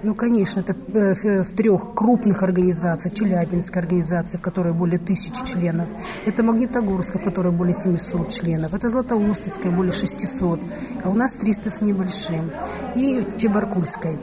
Ну, 0.03 0.15
конечно, 0.15 0.61
это 0.61 0.75
в, 0.75 1.45
в 1.45 1.57
трех 1.57 1.95
крупных 1.95 2.43
организациях, 2.43 3.15
Челябинская 3.15 3.83
организация, 3.83 4.39
в 4.39 4.43
которой 4.43 4.73
более 4.73 4.99
тысячи 4.99 5.45
членов, 5.45 5.89
это 6.25 6.43
Магнитогорская, 6.43 7.21
в 7.21 7.25
которой 7.25 7.53
более 7.53 7.75
700 7.75 8.31
членов, 8.31 8.75
это 8.75 8.89
Златоустовская, 8.89 9.73
более 9.73 9.93
600, 9.93 10.61
а 11.05 11.11
у 11.11 11.15
нас 11.15 11.37
300 11.37 11.71
с 11.71 11.81
небольшим, 11.81 12.51
и 12.95 13.27
Чебаркульская 13.37 14.17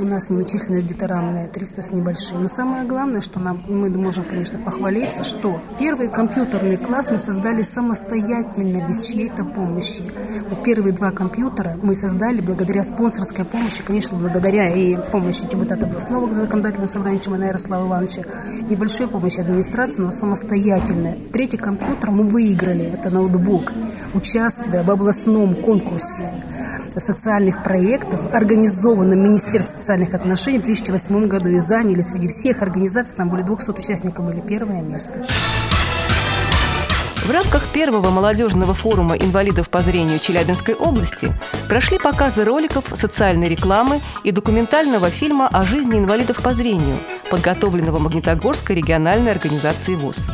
у 0.00 0.04
нас 0.04 0.28
численность 0.28 0.86
где-то 0.86 1.06
равная, 1.06 1.48
300 1.48 1.82
с 1.82 1.92
небольшим. 1.92 2.42
Но 2.42 2.48
самое 2.48 2.84
главное, 2.84 3.20
что 3.20 3.38
нам, 3.38 3.62
мы 3.68 3.90
можем, 3.90 4.24
конечно, 4.24 4.58
похвалиться, 4.58 5.24
что 5.24 5.60
первый 5.78 6.08
компьютерный 6.08 6.76
класс 6.76 7.10
мы 7.10 7.18
создали 7.18 7.62
самостоятельно, 7.62 8.86
без 8.88 9.02
чьей-то 9.02 9.44
помощи. 9.44 10.02
Вот 10.48 10.64
первые 10.64 10.92
два 10.92 11.10
компьютера 11.10 11.78
мы 11.82 11.94
создали 11.96 12.40
благодаря 12.40 12.82
спонсорской 12.82 13.44
помощи, 13.44 13.82
конечно, 13.84 14.16
благодаря 14.16 14.70
и 14.70 14.96
помощи 15.10 15.46
депутата 15.46 15.86
областного 15.86 16.32
законодательного 16.32 16.86
собрания 16.86 17.20
Чемана 17.20 17.44
Ярослава 17.44 17.86
Ивановича, 17.86 18.22
небольшой 18.68 19.08
помощи 19.08 19.40
администрации, 19.40 20.00
но 20.00 20.10
самостоятельно. 20.10 21.16
Третий 21.32 21.58
компьютер 21.58 22.10
мы 22.10 22.24
выиграли, 22.24 22.84
это 22.84 23.10
ноутбук, 23.10 23.72
участвуя 24.14 24.82
в 24.82 24.90
областном 24.90 25.54
конкурсе 25.56 26.32
социальных 26.96 27.62
проектов, 27.62 28.20
организованном 28.32 29.22
Министерством 29.22 29.80
социальных 29.80 30.14
отношений 30.14 30.58
в 30.58 30.62
2008 30.62 31.28
году 31.28 31.48
и 31.50 31.58
заняли 31.58 32.00
среди 32.00 32.28
всех 32.28 32.62
организаций, 32.62 33.16
там 33.16 33.28
более 33.30 33.46
200 33.46 33.70
участников 33.70 34.26
были 34.26 34.40
первое 34.40 34.82
место. 34.82 35.24
В 37.24 37.30
рамках 37.32 37.68
первого 37.68 38.10
молодежного 38.10 38.74
форума 38.74 39.14
инвалидов 39.14 39.70
по 39.70 39.82
зрению 39.82 40.18
Челябинской 40.18 40.74
области 40.74 41.28
прошли 41.68 41.98
показы 41.98 42.44
роликов, 42.44 42.84
социальной 42.94 43.48
рекламы 43.48 44.00
и 44.24 44.32
документального 44.32 45.10
фильма 45.10 45.46
о 45.46 45.62
жизни 45.62 45.98
инвалидов 45.98 46.42
по 46.42 46.54
зрению, 46.54 46.98
подготовленного 47.30 47.98
Магнитогорской 47.98 48.74
региональной 48.74 49.30
организацией 49.32 49.96
ВОЗ. 49.96 50.26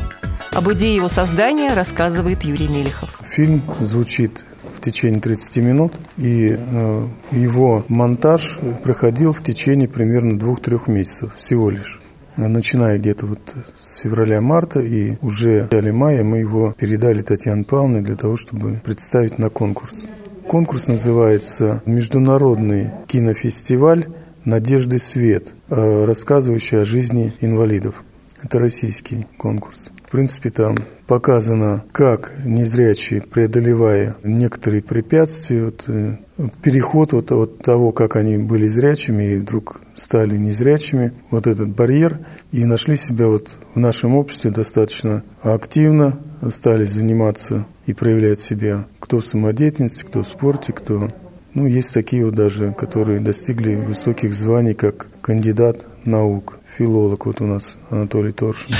Об 0.53 0.73
идее 0.73 0.97
его 0.97 1.11
создания 1.11 1.75
рассказывает 1.75 2.45
Юрий 2.45 2.69
Мелехов. 2.69 3.11
Фильм 3.29 3.62
звучит 3.81 4.45
в 4.77 4.81
течение 4.81 5.21
30 5.21 5.57
минут, 5.59 5.93
и 6.17 6.57
э, 6.57 7.07
его 7.33 7.85
монтаж 7.89 8.59
проходил 8.83 9.33
в 9.33 9.43
течение 9.43 9.89
примерно 9.89 10.39
двух-трех 10.39 10.89
месяцев 10.89 11.33
всего 11.37 11.71
лишь. 11.71 12.01
Начиная 12.37 12.99
где-то 12.99 13.25
вот 13.25 13.41
с 13.81 14.01
февраля-марта, 14.01 14.81
и 14.81 15.17
уже 15.23 15.62
в 15.62 15.73
начале 15.73 15.93
мая 15.93 16.23
мы 16.23 16.39
его 16.39 16.75
передали 16.79 17.23
Татьяне 17.23 17.65
Павловне 17.65 18.03
для 18.03 18.17
того, 18.17 18.37
чтобы 18.37 18.79
представить 18.85 19.39
на 19.39 19.49
конкурс. 19.49 20.05
Конкурс 20.47 20.87
называется 20.87 21.83
«Международный 21.87 22.91
кинофестиваль 23.09 24.07
«Надежды 24.45 24.99
свет», 24.99 25.49
э, 25.69 26.05
рассказывающий 26.05 26.83
о 26.83 26.85
жизни 26.85 27.33
инвалидов». 27.41 28.05
Это 28.43 28.59
российский 28.59 29.27
конкурс. 29.39 29.91
Принципе, 30.17 30.49
там 30.49 30.77
показано, 31.07 31.85
как 31.93 32.33
незрячие, 32.43 33.21
преодолевая 33.21 34.17
некоторые 34.23 34.81
препятствия, 34.81 35.67
вот, 35.67 35.85
э, 35.89 36.17
переход 36.63 37.13
вот 37.13 37.31
от 37.33 37.59
того, 37.59 37.93
как 37.93 38.17
они 38.17 38.39
были 38.39 38.67
зрячими 38.67 39.35
и 39.35 39.37
вдруг 39.37 39.79
стали 39.95 40.39
незрячими, 40.39 41.13
вот 41.31 41.47
этот 41.47 41.69
барьер, 41.69 42.21
и 42.51 42.65
нашли 42.65 42.97
себя 42.97 43.27
вот 43.27 43.51
в 43.75 43.79
нашем 43.79 44.17
обществе 44.17 44.51
достаточно 44.51 45.23
активно, 45.43 46.19
стали 46.51 46.87
заниматься 46.87 47.67
и 47.85 47.93
проявлять 47.93 48.41
себя 48.41 48.87
кто 48.99 49.19
в 49.19 49.27
самодеятельности, 49.27 50.03
кто 50.03 50.23
в 50.23 50.27
спорте, 50.27 50.73
кто... 50.73 51.11
Ну, 51.53 51.67
есть 51.67 51.93
такие 51.93 52.25
вот 52.25 52.35
даже, 52.35 52.73
которые 52.73 53.21
достигли 53.21 53.75
высоких 53.75 54.35
званий, 54.35 54.73
как 54.73 55.09
кандидат 55.21 55.87
наук, 56.07 56.59
филолог 56.79 57.27
вот 57.27 57.43
у 57.43 57.45
нас 57.45 57.77
Анатолий 57.91 58.33
Торшин. 58.33 58.75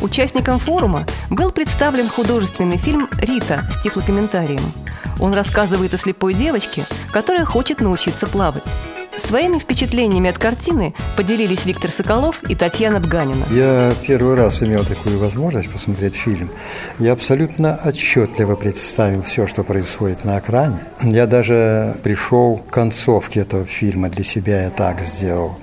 Участникам 0.00 0.58
форума 0.58 1.04
был 1.28 1.50
представлен 1.50 2.08
художественный 2.08 2.78
фильм 2.78 3.08
«Рита» 3.20 3.62
с 3.70 3.82
тифлокомментарием. 3.82 4.62
Он 5.18 5.34
рассказывает 5.34 5.92
о 5.92 5.98
слепой 5.98 6.32
девочке, 6.32 6.86
которая 7.12 7.44
хочет 7.44 7.82
научиться 7.82 8.26
плавать. 8.26 8.64
Своими 9.20 9.58
впечатлениями 9.58 10.30
от 10.30 10.38
картины 10.38 10.94
поделились 11.16 11.64
Виктор 11.66 11.90
Соколов 11.90 12.42
и 12.48 12.54
Татьяна 12.54 13.00
Бганина. 13.00 13.44
Я 13.50 13.92
первый 14.06 14.34
раз 14.34 14.62
имел 14.62 14.84
такую 14.84 15.18
возможность 15.18 15.70
посмотреть 15.70 16.14
фильм. 16.14 16.50
Я 16.98 17.12
абсолютно 17.12 17.78
отчетливо 17.84 18.56
представил 18.56 19.22
все, 19.22 19.46
что 19.46 19.62
происходит 19.62 20.24
на 20.24 20.38
экране. 20.38 20.80
Я 21.02 21.26
даже 21.26 21.96
пришел 22.02 22.56
к 22.58 22.72
концовке 22.72 23.40
этого 23.40 23.66
фильма 23.66 24.08
для 24.08 24.24
себя, 24.24 24.64
я 24.64 24.70
так 24.70 25.00
сделал. 25.02 25.58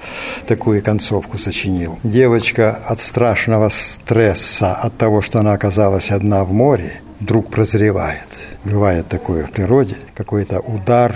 Такую 0.46 0.82
концовку 0.84 1.38
сочинил. 1.38 2.00
Девочка 2.04 2.80
от 2.88 3.00
страшного 3.00 3.70
стресса, 3.70 4.76
от 4.76 4.96
того, 4.98 5.22
что 5.22 5.40
она 5.40 5.54
оказалась 5.54 6.12
одна 6.12 6.44
в 6.44 6.54
море, 6.54 7.02
вдруг 7.20 7.50
прозревает. 7.50 8.30
Бывает 8.64 9.08
такое 9.08 9.46
в 9.46 9.52
природе, 9.52 9.98
какой-то 10.14 10.60
удар 10.60 11.16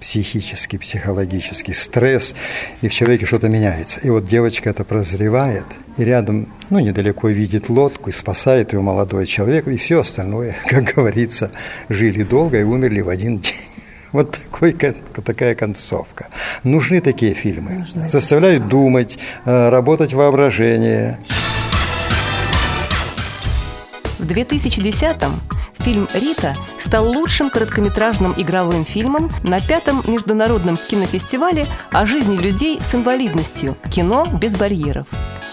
психический, 0.00 0.78
психологический 0.78 1.72
стресс, 1.72 2.34
и 2.82 2.88
в 2.88 2.94
человеке 2.94 3.26
что-то 3.26 3.48
меняется. 3.48 4.00
И 4.00 4.10
вот 4.10 4.24
девочка 4.24 4.70
это 4.70 4.84
прозревает, 4.84 5.64
и 5.96 6.04
рядом, 6.04 6.48
ну, 6.70 6.78
недалеко 6.78 7.28
видит 7.28 7.68
лодку, 7.68 8.10
и 8.10 8.12
спасает 8.12 8.72
ее 8.72 8.80
молодой 8.80 9.26
человек, 9.26 9.66
и 9.68 9.76
все 9.76 10.00
остальное, 10.00 10.56
как 10.66 10.94
говорится, 10.94 11.50
жили 11.88 12.22
долго 12.22 12.60
и 12.60 12.62
умерли 12.62 13.00
в 13.00 13.08
один 13.08 13.38
день. 13.38 13.54
Вот 14.10 14.40
такой, 14.50 14.72
такая 14.72 15.54
концовка. 15.54 16.28
Нужны 16.64 17.02
такие 17.02 17.34
фильмы. 17.34 17.72
Нужны. 17.72 18.08
Заставляют 18.08 18.66
думать, 18.66 19.18
э, 19.44 19.68
работать 19.68 20.14
воображение. 20.14 21.18
В 24.18 24.24
2010-м 24.24 25.42
Фильм 25.80 26.08
«Рита» 26.12 26.56
стал 26.78 27.08
лучшим 27.08 27.50
короткометражным 27.50 28.34
игровым 28.36 28.84
фильмом 28.84 29.30
на 29.42 29.60
пятом 29.60 30.02
международном 30.06 30.76
кинофестивале 30.76 31.66
о 31.92 32.06
жизни 32.06 32.36
людей 32.36 32.80
с 32.80 32.94
инвалидностью 32.94 33.76
«Кино 33.90 34.26
без 34.40 34.56
барьеров». 34.56 35.06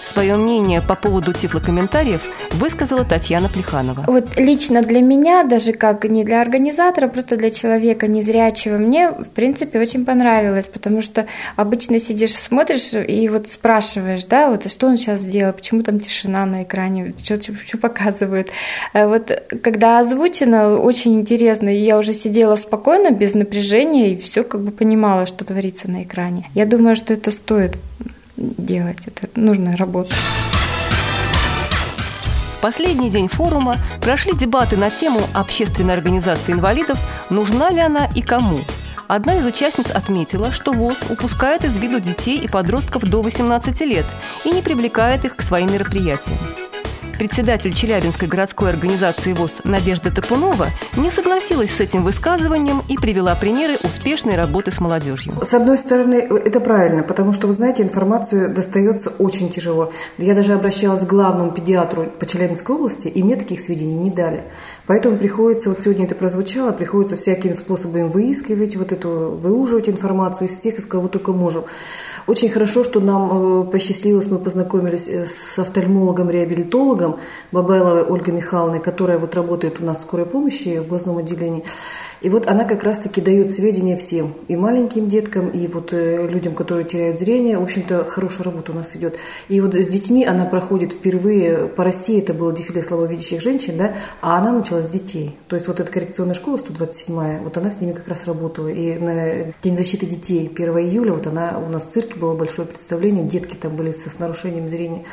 Свое 0.05 0.35
мнение 0.35 0.83
по 0.87 0.93
поводу 0.93 1.33
тифлокомментариев 1.33 2.21
высказала 2.51 3.03
Татьяна 3.03 3.49
Плеханова. 3.49 4.03
Вот 4.05 4.37
лично 4.37 4.83
для 4.83 5.01
меня, 5.01 5.43
даже 5.43 5.73
как 5.73 6.03
не 6.03 6.23
для 6.23 6.41
организатора, 6.41 7.07
просто 7.07 7.37
для 7.37 7.49
человека 7.49 8.05
незрячего, 8.05 8.77
мне, 8.77 9.09
в 9.09 9.25
принципе, 9.25 9.79
очень 9.79 10.05
понравилось, 10.05 10.67
потому 10.67 11.01
что 11.01 11.25
обычно 11.55 11.99
сидишь, 11.99 12.35
смотришь 12.35 12.93
и 12.93 13.27
вот 13.29 13.47
спрашиваешь, 13.47 14.25
да, 14.25 14.51
вот 14.51 14.69
что 14.69 14.85
он 14.85 14.97
сейчас 14.97 15.21
сделал, 15.21 15.53
почему 15.53 15.81
там 15.81 15.99
тишина 15.99 16.45
на 16.45 16.61
экране, 16.61 17.15
что, 17.23 17.41
что, 17.41 17.77
показывают. 17.79 18.49
А 18.93 19.07
вот 19.07 19.31
когда 19.63 19.97
озвучено, 19.97 20.77
очень 20.77 21.15
интересно, 21.15 21.67
я 21.69 21.97
уже 21.97 22.13
сидела 22.13 22.55
спокойно, 22.57 23.09
без 23.09 23.33
напряжения, 23.33 24.13
и 24.13 24.21
все 24.21 24.43
как 24.43 24.61
бы 24.61 24.71
понимала, 24.71 25.25
что 25.25 25.45
творится 25.45 25.89
на 25.89 26.03
экране. 26.03 26.47
Я 26.53 26.67
думаю, 26.67 26.95
что 26.95 27.11
это 27.15 27.31
стоит 27.31 27.75
делать. 28.37 29.07
Это 29.07 29.27
нужная 29.39 29.75
работа. 29.77 30.13
Последний 32.61 33.11
день 33.11 33.27
форума 33.27 33.75
прошли 34.01 34.33
дебаты 34.33 34.75
на 34.75 34.89
тему 34.89 35.21
общественной 35.33 35.93
организации 35.93 36.51
инвалидов 36.51 36.99
«Нужна 37.29 37.69
ли 37.69 37.79
она 37.79 38.09
и 38.15 38.21
кому?». 38.21 38.59
Одна 39.07 39.35
из 39.35 39.45
участниц 39.45 39.91
отметила, 39.91 40.51
что 40.51 40.73
ВОЗ 40.73 41.03
упускает 41.09 41.63
из 41.63 41.77
виду 41.77 41.99
детей 41.99 42.39
и 42.39 42.47
подростков 42.47 43.03
до 43.03 43.21
18 43.21 43.81
лет 43.81 44.05
и 44.45 44.49
не 44.49 44.63
привлекает 44.63 45.25
их 45.25 45.35
к 45.35 45.43
своим 45.43 45.71
мероприятиям. 45.71 46.39
Председатель 47.17 47.73
Челябинской 47.73 48.27
городской 48.27 48.69
организации 48.69 49.31
ВОЗ 49.31 49.61
Надежда 49.63 50.13
Топунова 50.13 50.67
не 50.97 51.09
согласилась 51.09 51.71
с 51.71 51.79
этим 51.79 52.03
высказыванием 52.03 52.81
и 52.89 52.97
привела 52.97 53.35
примеры 53.35 53.77
успешной 53.83 54.35
работы 54.35 54.71
с 54.71 54.81
молодежью. 54.81 55.33
С 55.41 55.53
одной 55.53 55.77
стороны, 55.77 56.15
это 56.15 56.59
правильно, 56.59 57.03
потому 57.03 57.31
что, 57.31 57.47
вы 57.47 57.53
знаете, 57.53 57.83
информацию 57.83 58.53
достается 58.53 59.11
очень 59.17 59.49
тяжело. 59.49 59.93
Я 60.17 60.35
даже 60.35 60.53
обращалась 60.53 61.05
к 61.05 61.07
главному 61.07 61.51
педиатру 61.51 62.03
по 62.19 62.25
Челябинской 62.25 62.75
области, 62.75 63.07
и 63.07 63.23
мне 63.23 63.37
таких 63.37 63.61
сведений 63.61 63.95
не 63.95 64.11
дали. 64.11 64.43
Поэтому 64.85 65.17
приходится, 65.17 65.69
вот 65.69 65.79
сегодня 65.79 66.05
это 66.05 66.15
прозвучало, 66.15 66.73
приходится 66.73 67.15
всякими 67.15 67.53
способами 67.53 68.03
выискивать, 68.03 68.75
вот 68.75 68.91
эту, 68.91 69.39
выуживать 69.41 69.87
информацию 69.87 70.49
из 70.49 70.59
всех, 70.59 70.79
из 70.79 70.85
кого 70.85 71.07
только 71.07 71.31
можем. 71.31 71.63
Очень 72.27 72.49
хорошо, 72.49 72.83
что 72.83 72.99
нам 72.99 73.67
э, 73.67 73.71
посчастливилось, 73.71 74.25
мы 74.25 74.39
познакомились 74.39 75.07
э, 75.07 75.27
с 75.27 75.59
офтальмологом-реабилитологом 75.59 77.17
Бабайловой 77.51 78.03
Ольгой 78.03 78.33
Михайловной, 78.33 78.79
которая 78.79 79.19
вот 79.19 79.35
работает 79.35 79.79
у 79.79 79.85
нас 79.85 79.99
в 79.99 80.01
скорой 80.01 80.25
помощи 80.25 80.79
в 80.79 80.87
глазном 80.87 81.17
отделении. 81.19 81.63
И 82.21 82.29
вот 82.29 82.47
она 82.47 82.65
как 82.65 82.83
раз-таки 82.83 83.21
дает 83.21 83.51
сведения 83.51 83.97
всем, 83.97 84.33
и 84.47 84.55
маленьким 84.55 85.09
деткам, 85.09 85.49
и 85.49 85.67
вот 85.67 85.93
э, 85.93 86.27
людям, 86.27 86.53
которые 86.55 86.85
теряют 86.85 87.19
зрение. 87.19 87.57
В 87.57 87.63
общем-то, 87.63 88.05
хорошая 88.05 88.45
работа 88.45 88.71
у 88.71 88.75
нас 88.75 88.95
идет. 88.95 89.15
И 89.47 89.59
вот 89.61 89.75
с 89.75 89.87
детьми 89.87 90.25
она 90.25 90.45
проходит 90.45 90.93
впервые 90.93 91.67
по 91.67 91.83
России, 91.83 92.19
это 92.19 92.33
было 92.33 92.53
дефиле 92.53 92.83
слабовидящих 92.83 93.41
женщин, 93.41 93.77
да, 93.77 93.93
а 94.21 94.37
она 94.37 94.51
начала 94.51 94.81
с 94.81 94.89
детей. 94.89 95.37
То 95.47 95.55
есть 95.55 95.67
вот 95.67 95.79
эта 95.79 95.91
коррекционная 95.91 96.35
школа 96.35 96.57
127-я, 96.57 97.41
вот 97.43 97.57
она 97.57 97.69
с 97.69 97.81
ними 97.81 97.93
как 97.93 98.07
раз 98.07 98.25
работала. 98.25 98.67
И 98.67 98.97
на 98.97 99.53
День 99.63 99.77
защиты 99.77 100.05
детей 100.05 100.51
1 100.53 100.77
июля, 100.79 101.13
вот 101.13 101.27
она 101.27 101.59
у 101.59 101.69
нас 101.69 101.87
в 101.87 101.91
цирке 101.91 102.19
было 102.19 102.35
большое 102.35 102.67
представление, 102.67 103.25
детки 103.25 103.55
там 103.55 103.75
были 103.75 103.91
с, 103.91 104.05
с 104.05 104.19
нарушением 104.19 104.69
зрения. 104.69 105.05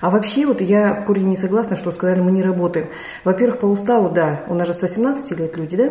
А 0.00 0.10
вообще 0.10 0.46
вот 0.46 0.60
я 0.60 0.94
в 0.94 1.04
корне 1.04 1.24
не 1.24 1.36
согласна, 1.36 1.76
что 1.76 1.90
сказали, 1.90 2.20
мы 2.20 2.30
не 2.30 2.42
работаем. 2.42 2.86
Во-первых, 3.24 3.60
по 3.60 3.66
уставу, 3.66 4.10
да, 4.10 4.44
у 4.48 4.54
нас 4.54 4.68
же 4.68 4.74
с 4.74 4.82
18 4.82 5.38
лет 5.38 5.56
люди, 5.56 5.76
да, 5.76 5.90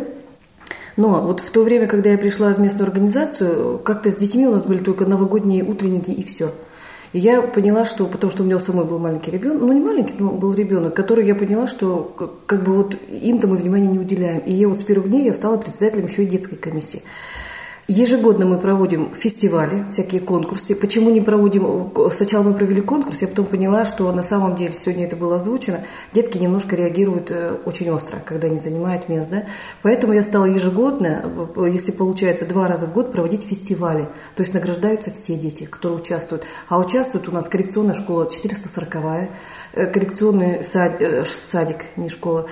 но 0.98 1.22
вот 1.22 1.40
в 1.42 1.52
то 1.52 1.64
время, 1.64 1.88
когда 1.88 2.10
я 2.10 2.18
пришла 2.18 2.54
в 2.54 2.60
местную 2.60 2.88
организацию, 2.88 3.80
как-то 3.80 4.10
с 4.10 4.16
детьми 4.16 4.48
у 4.48 4.52
нас 4.52 4.64
были 4.64 4.80
только 4.80 5.06
новогодние 5.06 5.64
утренники 5.64 6.10
и 6.10 6.24
все. 6.24 6.52
И 7.14 7.20
я 7.20 7.42
поняла, 7.42 7.86
что, 7.86 8.06
потому 8.06 8.32
что 8.32 8.44
у 8.44 8.46
меня 8.46 8.58
у 8.58 8.60
самой 8.60 8.86
был 8.86 9.00
маленький 9.00 9.32
ребенок, 9.32 9.62
ну 9.62 9.72
не 9.72 9.80
маленький, 9.80 10.16
но 10.18 10.32
был 10.32 10.54
ребенок, 10.54 10.94
который 10.94 11.26
я 11.26 11.36
поняла, 11.36 11.68
что 11.68 12.34
как 12.46 12.64
бы 12.64 12.74
вот 12.74 12.98
им-то 13.10 13.48
мы 13.48 13.58
внимания 13.58 13.88
не 13.88 14.00
уделяем. 14.00 14.40
И 14.40 14.54
я 14.54 14.68
вот 14.68 14.80
с 14.80 14.84
первых 14.84 15.10
дней 15.10 15.26
я 15.26 15.34
стала 15.34 15.58
председателем 15.58 16.08
еще 16.08 16.24
и 16.24 16.28
детской 16.28 16.58
комиссии. 16.58 17.04
Ежегодно 17.90 18.46
мы 18.46 18.58
проводим 18.58 19.16
фестивали, 19.16 19.86
всякие 19.88 20.20
конкурсы. 20.20 20.76
Почему 20.76 21.10
не 21.10 21.22
проводим... 21.22 21.90
Сначала 22.12 22.44
мы 22.44 22.54
провели 22.54 22.82
конкурс, 22.82 23.22
я 23.22 23.30
потом 23.30 23.46
поняла, 23.46 23.86
что 23.86 24.12
на 24.12 24.24
самом 24.24 24.58
деле 24.58 24.74
сегодня 24.74 25.06
это 25.06 25.16
было 25.16 25.38
озвучено. 25.38 25.86
Детки 26.12 26.38
немножко 26.38 26.76
реагируют 26.76 27.32
э, 27.32 27.56
очень 27.64 27.90
остро, 27.90 28.18
когда 28.26 28.48
они 28.48 28.58
занимают 28.58 29.08
место. 29.08 29.32
Да? 29.32 29.44
Поэтому 29.84 30.12
я 30.12 30.24
стала 30.24 30.44
ежегодно, 30.44 31.50
если 31.72 31.94
получается 31.94 32.46
два 32.46 32.68
раза 32.68 32.88
в 32.88 32.94
год, 32.94 33.14
проводить 33.14 33.44
фестивали. 33.44 34.10
То 34.36 34.44
есть 34.44 34.54
награждаются 34.54 35.10
все 35.12 35.38
дети, 35.38 35.64
которые 35.64 36.00
участвуют. 36.00 36.44
А 36.68 36.80
участвуют 36.80 37.30
у 37.30 37.32
нас 37.32 37.48
коррекционная 37.48 37.96
школа 37.96 38.26
440-я, 38.26 39.30
коррекционный 39.94 40.64
сад, 40.64 41.02
садик, 41.28 41.86
не 41.96 42.10
школа, 42.10 42.48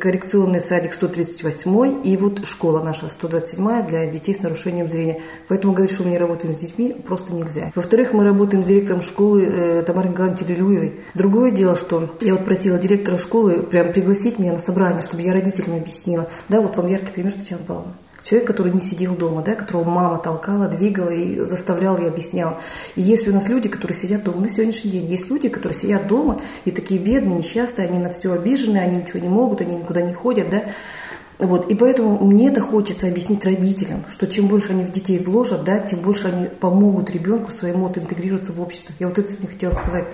коррекционный 0.00 0.60
садик 0.60 0.92
138 0.92 2.06
и 2.06 2.16
вот 2.16 2.46
школа 2.46 2.82
наша 2.82 3.08
127 3.08 3.86
для 3.86 4.06
детей 4.06 4.34
с 4.34 4.40
нарушением 4.40 4.90
зрения. 4.90 5.22
Поэтому 5.48 5.72
говорить, 5.72 5.94
что 5.94 6.04
мы 6.04 6.10
не 6.10 6.18
работаем 6.18 6.56
с 6.56 6.60
детьми, 6.60 6.94
просто 7.06 7.32
нельзя. 7.32 7.72
Во-вторых, 7.74 8.12
мы 8.12 8.24
работаем 8.24 8.64
с 8.64 8.68
директором 8.68 9.02
школы 9.02 9.82
Тамарой 9.86 10.10
Николаевной 10.10 10.38
Телелюевой. 10.38 11.00
Другое 11.14 11.50
дело, 11.50 11.76
что 11.76 12.10
я 12.20 12.34
вот 12.34 12.44
просила 12.44 12.78
директора 12.78 13.18
школы 13.18 13.62
прям 13.62 13.92
пригласить 13.92 14.38
меня 14.38 14.52
на 14.52 14.58
собрание, 14.58 15.02
чтобы 15.02 15.22
я 15.22 15.32
родителям 15.32 15.76
объяснила. 15.76 16.28
Да, 16.48 16.60
вот 16.60 16.76
вам 16.76 16.88
яркий 16.88 17.12
пример 17.12 17.32
Татьяна 17.32 17.62
Павловна. 17.66 17.94
Человек, 18.22 18.46
который 18.46 18.72
не 18.72 18.80
сидел 18.80 19.14
дома, 19.14 19.42
да, 19.42 19.54
которого 19.54 19.88
мама 19.88 20.18
толкала, 20.18 20.68
двигала 20.68 21.10
и 21.10 21.40
заставляла 21.40 21.98
и 21.98 22.06
объясняла. 22.06 22.58
И 22.96 23.02
есть 23.02 23.26
у 23.26 23.32
нас 23.32 23.48
люди, 23.48 23.68
которые 23.68 23.96
сидят 23.96 24.24
дома 24.24 24.42
на 24.42 24.50
сегодняшний 24.50 24.90
день. 24.90 25.06
Есть 25.06 25.30
люди, 25.30 25.48
которые 25.48 25.78
сидят 25.78 26.06
дома 26.06 26.40
и 26.64 26.70
такие 26.70 27.00
бедные, 27.00 27.38
несчастные, 27.38 27.88
они 27.88 27.98
на 27.98 28.10
все 28.10 28.32
обижены, 28.32 28.78
они 28.78 28.98
ничего 28.98 29.20
не 29.20 29.28
могут, 29.28 29.60
они 29.60 29.76
никуда 29.76 30.02
не 30.02 30.12
ходят, 30.12 30.50
да. 30.50 30.64
Вот, 31.40 31.70
и 31.70 31.74
поэтому 31.74 32.18
мне 32.22 32.50
это 32.50 32.60
хочется 32.60 33.06
объяснить 33.06 33.44
родителям, 33.46 34.04
что 34.10 34.26
чем 34.26 34.46
больше 34.46 34.72
они 34.72 34.84
в 34.84 34.92
детей 34.92 35.18
вложат, 35.18 35.64
да, 35.64 35.78
тем 35.78 36.00
больше 36.00 36.28
они 36.28 36.46
помогут 36.46 37.10
ребенку 37.10 37.50
своему 37.50 37.88
интегрироваться 37.88 38.52
в 38.52 38.60
общество. 38.60 38.94
Я 38.98 39.08
вот 39.08 39.18
это 39.18 39.28
сегодня 39.28 39.48
хотела 39.48 39.72
сказать. 39.72 40.06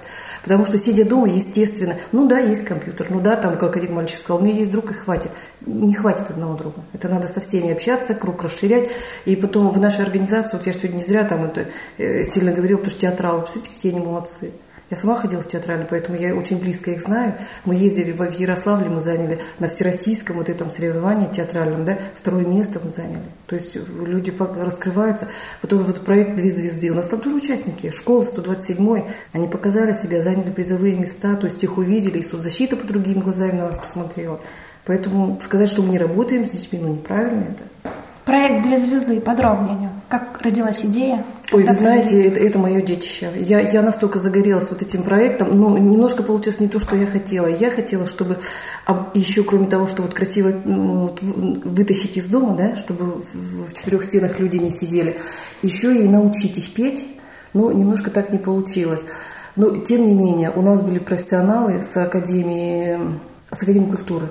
Потому 0.45 0.65
что 0.65 0.79
сидя 0.79 1.05
дома, 1.05 1.29
естественно, 1.29 1.97
ну 2.13 2.29
да, 2.29 2.39
есть 2.39 2.65
компьютер, 2.65 3.09
ну 3.11 3.21
да, 3.21 3.35
там, 3.35 3.59
как 3.59 3.77
один 3.77 3.95
мальчик 3.95 4.21
сказал, 4.21 4.41
у 4.41 4.45
меня 4.45 4.57
есть 4.57 4.71
друг 4.71 4.93
и 4.93 4.95
хватит. 4.95 5.33
Не 5.67 5.95
хватит 5.95 6.31
одного 6.31 6.57
друга. 6.57 6.83
Это 6.93 7.09
надо 7.09 7.27
со 7.27 7.41
всеми 7.41 7.73
общаться, 7.73 8.15
круг 8.15 8.45
расширять. 8.45 8.89
И 9.25 9.35
потом 9.35 9.71
в 9.71 9.81
нашей 9.81 10.05
организации, 10.05 10.57
вот 10.57 10.65
я 10.65 10.73
сегодня 10.73 10.99
не 10.99 11.03
зря 11.03 11.25
там 11.25 11.45
это 11.45 11.67
э, 11.99 12.23
сильно 12.23 12.53
говорила, 12.53 12.79
потому 12.79 12.91
что 12.93 13.01
театралы, 13.01 13.43
посмотрите, 13.43 13.75
какие 13.75 13.93
они 13.93 14.05
молодцы. 14.05 14.53
Я 14.89 14.97
сама 14.97 15.17
ходила 15.17 15.43
в 15.43 15.49
театральный, 15.49 15.85
поэтому 15.85 16.17
я 16.17 16.33
очень 16.33 16.61
близко 16.61 16.93
их 16.93 17.01
знаю. 17.01 17.35
Мы 17.65 17.75
ездили 17.75 18.13
в 18.13 18.23
Ярославле, 18.39 18.89
мы 18.89 19.01
заняли 19.01 19.41
на 19.59 19.69
всероссийском 19.69 20.37
вот 20.37 20.49
этом 20.49 20.73
соревновании 20.73 21.27
театральном, 21.27 21.85
да, 21.85 21.99
второе 22.17 22.45
место 22.47 22.81
мы 22.85 22.93
заняли. 22.93 23.25
То 23.49 23.57
есть 23.57 23.75
люди 23.75 24.33
раскрываются. 24.39 25.27
Потом 25.61 25.83
вот 25.83 26.05
проект 26.05 26.37
«Две 26.37 26.53
звезды». 26.53 26.91
У 26.91 26.95
нас 26.95 27.09
там 27.09 27.21
тоже 27.21 27.35
участники. 27.35 27.91
Школа 27.91 28.23
127 28.23 29.05
Они 29.33 29.49
показали 29.49 29.93
себя, 29.93 30.23
заняли 30.23 30.51
призовые 30.51 30.95
места, 30.95 31.35
то 31.35 31.49
есть 31.49 31.65
их 31.65 31.79
увидели, 31.79 32.19
и 32.19 32.23
соцзащита 32.23 32.77
по 32.77 32.87
другим 32.87 33.19
глазами 33.19 33.59
на 33.59 33.69
нас 33.71 33.79
посмотрела. 33.79 34.39
Поэтому 34.85 35.41
сказать, 35.45 35.69
что 35.69 35.83
мы 35.83 35.89
не 35.89 35.99
работаем 35.99 36.47
с 36.47 36.51
детьми, 36.53 36.79
ну 36.81 36.95
неправильно 36.95 37.43
это. 37.43 37.93
Проект 38.25 38.63
«Две 38.63 38.79
звезды» 38.79 39.21
подробнее. 39.21 39.91
Как 40.09 40.41
родилась 40.43 40.85
идея? 40.85 41.25
Ой, 41.57 41.65
вы 41.65 41.75
знаете, 41.75 42.23
это, 42.27 42.39
это 42.39 42.59
мое 42.59 42.83
детище. 42.83 43.31
Я, 43.35 43.61
я 43.61 43.81
настолько 43.81 44.19
загорелась 44.19 44.69
вот 44.71 44.83
этим 44.83 45.03
проектом, 45.03 45.59
но 45.59 45.79
немножко 45.79 46.23
получилось 46.23 46.61
не 46.61 46.69
то, 46.69 46.79
что 46.79 46.97
я 46.97 47.07
хотела. 47.07 47.47
Я 47.47 47.71
хотела, 47.71 48.07
чтобы 48.07 48.39
еще 49.15 49.43
кроме 49.43 49.67
того, 49.67 49.89
что 49.89 50.03
вот 50.03 50.13
красиво 50.13 50.53
вот, 50.65 51.23
вытащить 51.23 52.19
из 52.19 52.27
дома, 52.27 52.55
да, 52.57 52.77
чтобы 52.77 53.25
в 53.33 53.73
четырех 53.73 54.05
стенах 54.05 54.39
люди 54.39 54.59
не 54.59 54.71
сидели, 54.71 55.19
еще 55.63 55.97
и 55.97 56.07
научить 56.07 56.59
их 56.59 56.75
петь, 56.75 57.07
но 57.55 57.73
немножко 57.73 58.11
так 58.11 58.31
не 58.33 58.39
получилось. 58.39 59.05
Но, 59.57 59.79
тем 59.79 60.07
не 60.07 60.15
менее, 60.15 60.53
у 60.55 60.61
нас 60.61 60.83
были 60.83 60.99
профессионалы 60.99 61.81
с 61.81 61.97
Академии, 61.97 62.99
с 63.51 63.63
Академии 63.63 63.91
культуры. 63.91 64.29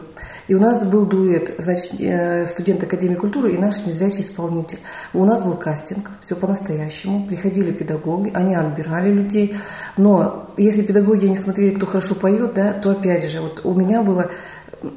И 0.47 0.53
у 0.53 0.59
нас 0.59 0.83
был 0.83 1.05
дуэт, 1.05 1.55
значит, 1.57 1.99
э, 1.99 2.45
студент 2.45 2.83
Академии 2.83 3.15
культуры 3.15 3.53
и 3.53 3.57
наш 3.57 3.85
незрячий 3.85 4.21
исполнитель. 4.21 4.79
У 5.13 5.25
нас 5.25 5.41
был 5.41 5.53
кастинг, 5.53 6.11
все 6.23 6.35
по-настоящему. 6.35 7.25
Приходили 7.25 7.71
педагоги, 7.71 8.31
они 8.33 8.55
отбирали 8.55 9.11
людей. 9.11 9.55
Но 9.97 10.51
если 10.57 10.83
педагоги 10.83 11.25
не 11.25 11.35
смотрели, 11.35 11.73
кто 11.73 11.87
хорошо 11.87 12.13
поет, 12.15 12.53
да, 12.53 12.73
то 12.73 12.91
опять 12.91 13.27
же, 13.29 13.41
вот 13.41 13.61
у 13.63 13.73
меня 13.73 14.03
было 14.03 14.29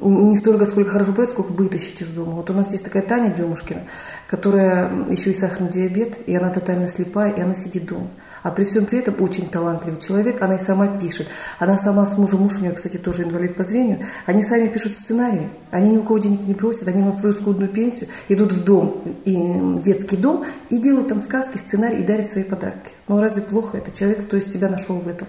не 0.01 0.37
столько, 0.37 0.65
сколько 0.65 0.91
хорошо 0.91 1.13
поет, 1.13 1.29
сколько 1.29 1.51
вытащить 1.51 2.01
из 2.01 2.09
дома. 2.09 2.33
Вот 2.33 2.49
у 2.49 2.53
нас 2.53 2.71
есть 2.71 2.83
такая 2.83 3.01
Таня 3.01 3.33
Демушкина, 3.33 3.81
которая 4.27 4.91
еще 5.09 5.31
и 5.31 5.33
сахарный 5.33 5.71
диабет, 5.71 6.17
и 6.27 6.35
она 6.35 6.49
тотально 6.49 6.87
слепая, 6.87 7.31
и 7.31 7.41
она 7.41 7.55
сидит 7.55 7.85
дома. 7.85 8.07
А 8.43 8.51
при 8.51 8.65
всем 8.65 8.85
при 8.85 8.99
этом 8.99 9.15
очень 9.19 9.49
талантливый 9.49 9.99
человек, 9.99 10.41
она 10.41 10.55
и 10.55 10.59
сама 10.59 10.87
пишет. 10.87 11.27
Она 11.59 11.77
сама 11.77 12.05
с 12.05 12.17
мужем, 12.17 12.41
муж 12.41 12.55
у 12.55 12.61
нее, 12.61 12.71
кстати, 12.71 12.97
тоже 12.97 13.23
инвалид 13.23 13.55
по 13.55 13.63
зрению, 13.63 13.99
они 14.25 14.43
сами 14.43 14.67
пишут 14.67 14.93
сценарии. 14.93 15.49
Они 15.71 15.91
ни 15.91 15.97
у 15.97 16.03
кого 16.03 16.17
денег 16.17 16.45
не 16.45 16.53
просят, 16.53 16.87
они 16.87 17.01
на 17.01 17.13
свою 17.13 17.33
скудную 17.33 17.69
пенсию 17.69 18.09
идут 18.27 18.53
в 18.53 18.63
дом, 18.63 19.01
и 19.25 19.81
детский 19.83 20.17
дом, 20.17 20.45
и 20.69 20.77
делают 20.77 21.09
там 21.09 21.21
сказки, 21.21 21.57
сценарии, 21.57 21.99
и 21.99 22.03
дарят 22.03 22.29
свои 22.29 22.43
подарки. 22.43 22.91
Ну 23.07 23.19
разве 23.19 23.41
плохо 23.41 23.77
это? 23.77 23.91
Человек, 23.91 24.25
кто 24.25 24.37
из 24.37 24.51
себя 24.51 24.69
нашел 24.69 24.97
в 24.97 25.07
этом. 25.07 25.27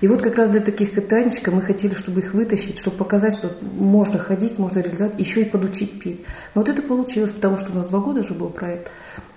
И 0.00 0.08
вот 0.08 0.22
как 0.22 0.36
раз 0.36 0.50
для 0.50 0.60
таких 0.60 0.92
как 0.92 1.08
Танечка 1.08 1.50
мы 1.50 1.62
хотели, 1.62 1.94
чтобы 1.94 2.20
их 2.20 2.34
вытащить, 2.34 2.78
чтобы 2.78 2.98
показать, 2.98 3.34
что 3.34 3.56
можно 3.78 4.18
ходить, 4.18 4.58
можно 4.58 4.80
реализовать, 4.80 5.18
еще 5.18 5.42
и 5.42 5.44
подучить 5.44 5.98
петь. 6.00 6.20
Но 6.54 6.60
вот 6.60 6.68
это 6.68 6.82
получилось, 6.82 7.32
потому 7.32 7.56
что 7.56 7.72
у 7.72 7.74
нас 7.76 7.86
два 7.86 8.00
года 8.00 8.22
же 8.22 8.34
был 8.34 8.50
проект. 8.50 8.90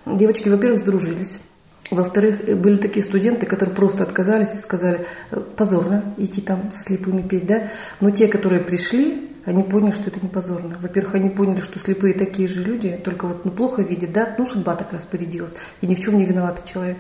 Девочки, 0.06 0.50
во-первых, 0.50 0.80
сдружились. 0.80 1.40
Во-вторых, 1.92 2.46
были 2.60 2.78
такие 2.78 3.04
студенты, 3.04 3.46
которые 3.46 3.76
просто 3.76 4.04
отказались 4.04 4.54
и 4.54 4.58
сказали, 4.58 5.06
«Э, 5.32 5.42
позорно 5.56 6.14
идти 6.18 6.42
там 6.42 6.72
со 6.74 6.84
слепыми 6.84 7.22
петь, 7.22 7.48
да. 7.48 7.70
Но 8.00 8.12
те, 8.12 8.28
которые 8.28 8.62
пришли, 8.62 9.30
они 9.46 9.64
поняли, 9.64 9.92
что 9.92 10.10
это 10.10 10.20
не 10.22 10.30
позорно. 10.30 10.78
Во-первых, 10.80 11.16
они 11.16 11.30
поняли, 11.30 11.62
что 11.62 11.80
слепые 11.80 12.14
такие 12.14 12.48
же 12.48 12.64
люди, 12.64 13.00
только 13.04 13.26
вот 13.26 13.46
ну, 13.46 13.52
плохо 13.52 13.82
видят, 13.82 14.12
да, 14.12 14.36
ну 14.38 14.48
судьба 14.48 14.76
так 14.76 14.94
распорядилась, 14.94 15.54
и 15.82 15.88
ни 15.88 15.96
в 15.96 16.00
чем 16.00 16.18
не 16.18 16.26
виноватый 16.26 16.64
человек. 16.72 16.98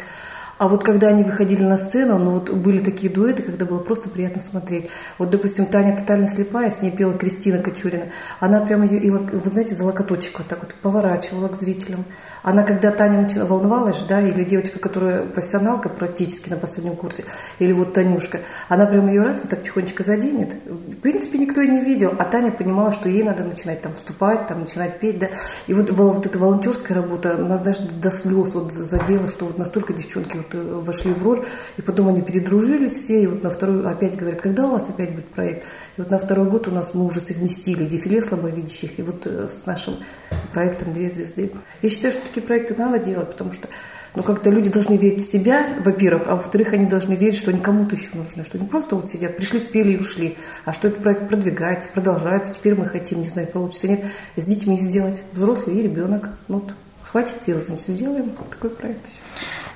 А 0.57 0.67
вот 0.67 0.83
когда 0.83 1.07
они 1.07 1.23
выходили 1.23 1.63
на 1.63 1.77
сцену, 1.77 2.17
ну 2.17 2.31
вот 2.31 2.49
были 2.49 2.83
такие 2.83 3.09
дуэты, 3.09 3.43
когда 3.43 3.63
было 3.63 3.79
просто 3.79 4.09
приятно 4.09 4.41
смотреть. 4.41 4.89
Вот, 5.17 5.29
допустим, 5.29 5.65
Таня 5.65 5.95
тотально 5.95 6.27
слепая, 6.27 6.69
с 6.69 6.81
ней 6.81 6.91
пела 6.91 7.13
Кристина 7.13 7.59
Кочурина. 7.59 8.07
Она 8.41 8.59
прямо 8.59 8.85
ее, 8.85 9.09
вот 9.09 9.45
знаете, 9.53 9.75
за 9.75 9.85
локоточек 9.85 10.37
вот 10.37 10.47
так 10.47 10.59
вот 10.59 10.73
поворачивала 10.73 11.47
к 11.47 11.55
зрителям. 11.55 12.03
Она, 12.43 12.63
когда 12.63 12.91
Таня 12.91 13.21
начала, 13.21 13.45
волновалась, 13.45 14.03
да, 14.07 14.21
или 14.21 14.43
девочка, 14.43 14.79
которая 14.79 15.23
профессионалка 15.23 15.89
практически 15.89 16.49
на 16.49 16.57
последнем 16.57 16.95
курсе, 16.95 17.25
или 17.59 17.73
вот 17.73 17.93
Танюшка, 17.93 18.39
она 18.67 18.85
прям 18.85 19.07
ее 19.07 19.23
раз 19.23 19.41
вот 19.41 19.49
так 19.49 19.63
тихонечко 19.63 20.03
заденет. 20.03 20.55
В 20.65 20.97
принципе, 20.97 21.37
никто 21.37 21.61
и 21.61 21.67
не 21.67 21.81
видел, 21.81 22.13
а 22.17 22.25
Таня 22.25 22.51
понимала, 22.51 22.93
что 22.93 23.09
ей 23.09 23.23
надо 23.23 23.43
начинать 23.43 23.81
там 23.81 23.93
вступать, 23.93 24.47
там 24.47 24.61
начинать 24.61 24.99
петь, 24.99 25.19
да. 25.19 25.27
И 25.67 25.73
вот, 25.73 25.89
вот 25.91 26.25
эта 26.25 26.39
волонтерская 26.39 26.95
работа, 26.95 27.37
нас, 27.37 27.61
знаешь, 27.61 27.79
до 27.79 28.11
слез 28.11 28.53
вот 28.53 28.71
задела, 28.71 29.27
что 29.27 29.45
вот 29.45 29.57
настолько 29.57 29.93
девчонки 29.93 30.37
вот 30.37 30.53
э, 30.53 30.79
вошли 30.81 31.11
в 31.13 31.23
роль, 31.23 31.45
и 31.77 31.81
потом 31.81 32.07
они 32.07 32.21
передружились 32.21 32.93
все, 32.93 33.23
и 33.23 33.27
вот 33.27 33.43
на 33.43 33.49
второй 33.49 33.85
опять 33.89 34.15
говорят, 34.15 34.41
когда 34.41 34.65
у 34.67 34.71
вас 34.71 34.89
опять 34.89 35.13
будет 35.13 35.27
проект? 35.27 35.65
Вот 35.99 36.11
на 36.11 36.17
второй 36.17 36.49
год 36.49 36.65
у 36.69 36.71
нас 36.71 36.91
мы 36.93 37.05
уже 37.05 37.19
совместили 37.19 37.83
дефиле 37.83 38.23
слабовидящих 38.23 38.99
и 38.99 39.01
вот 39.01 39.27
э, 39.27 39.49
с 39.49 39.65
нашим 39.65 39.95
проектом 40.53 40.93
«Две 40.93 41.11
звезды». 41.11 41.51
Я 41.81 41.89
считаю, 41.89 42.13
что 42.13 42.25
такие 42.25 42.41
проекты 42.41 42.73
надо 42.77 42.99
делать, 42.99 43.27
потому 43.27 43.51
что 43.51 43.67
ну, 44.15 44.23
как-то 44.23 44.49
люди 44.49 44.69
должны 44.69 44.95
верить 44.95 45.27
в 45.27 45.29
себя, 45.29 45.75
во-первых, 45.83 46.23
а 46.27 46.37
во-вторых, 46.37 46.71
они 46.71 46.85
должны 46.85 47.15
верить, 47.15 47.37
что 47.37 47.51
они 47.51 47.59
кому-то 47.59 47.95
еще 47.95 48.11
нужны, 48.13 48.45
что 48.45 48.57
не 48.57 48.65
просто 48.65 48.95
вот 48.95 49.09
сидят, 49.09 49.35
пришли, 49.35 49.59
спели 49.59 49.91
и 49.91 49.97
ушли, 49.97 50.37
а 50.63 50.71
что 50.71 50.87
этот 50.87 51.03
проект 51.03 51.27
продвигается, 51.27 51.89
продолжается, 51.93 52.53
теперь 52.53 52.75
мы 52.75 52.85
хотим, 52.85 53.19
не 53.19 53.27
знаю, 53.27 53.49
получится 53.49 53.89
нет, 53.89 54.05
с 54.37 54.45
детьми 54.45 54.79
сделать, 54.79 55.17
взрослый 55.33 55.79
и 55.79 55.83
ребенок. 55.83 56.29
Ну, 56.47 56.59
вот, 56.59 56.73
хватит 57.03 57.43
делать, 57.45 57.67
сделаем 57.67 58.31
такой 58.49 58.69
проект. 58.69 59.05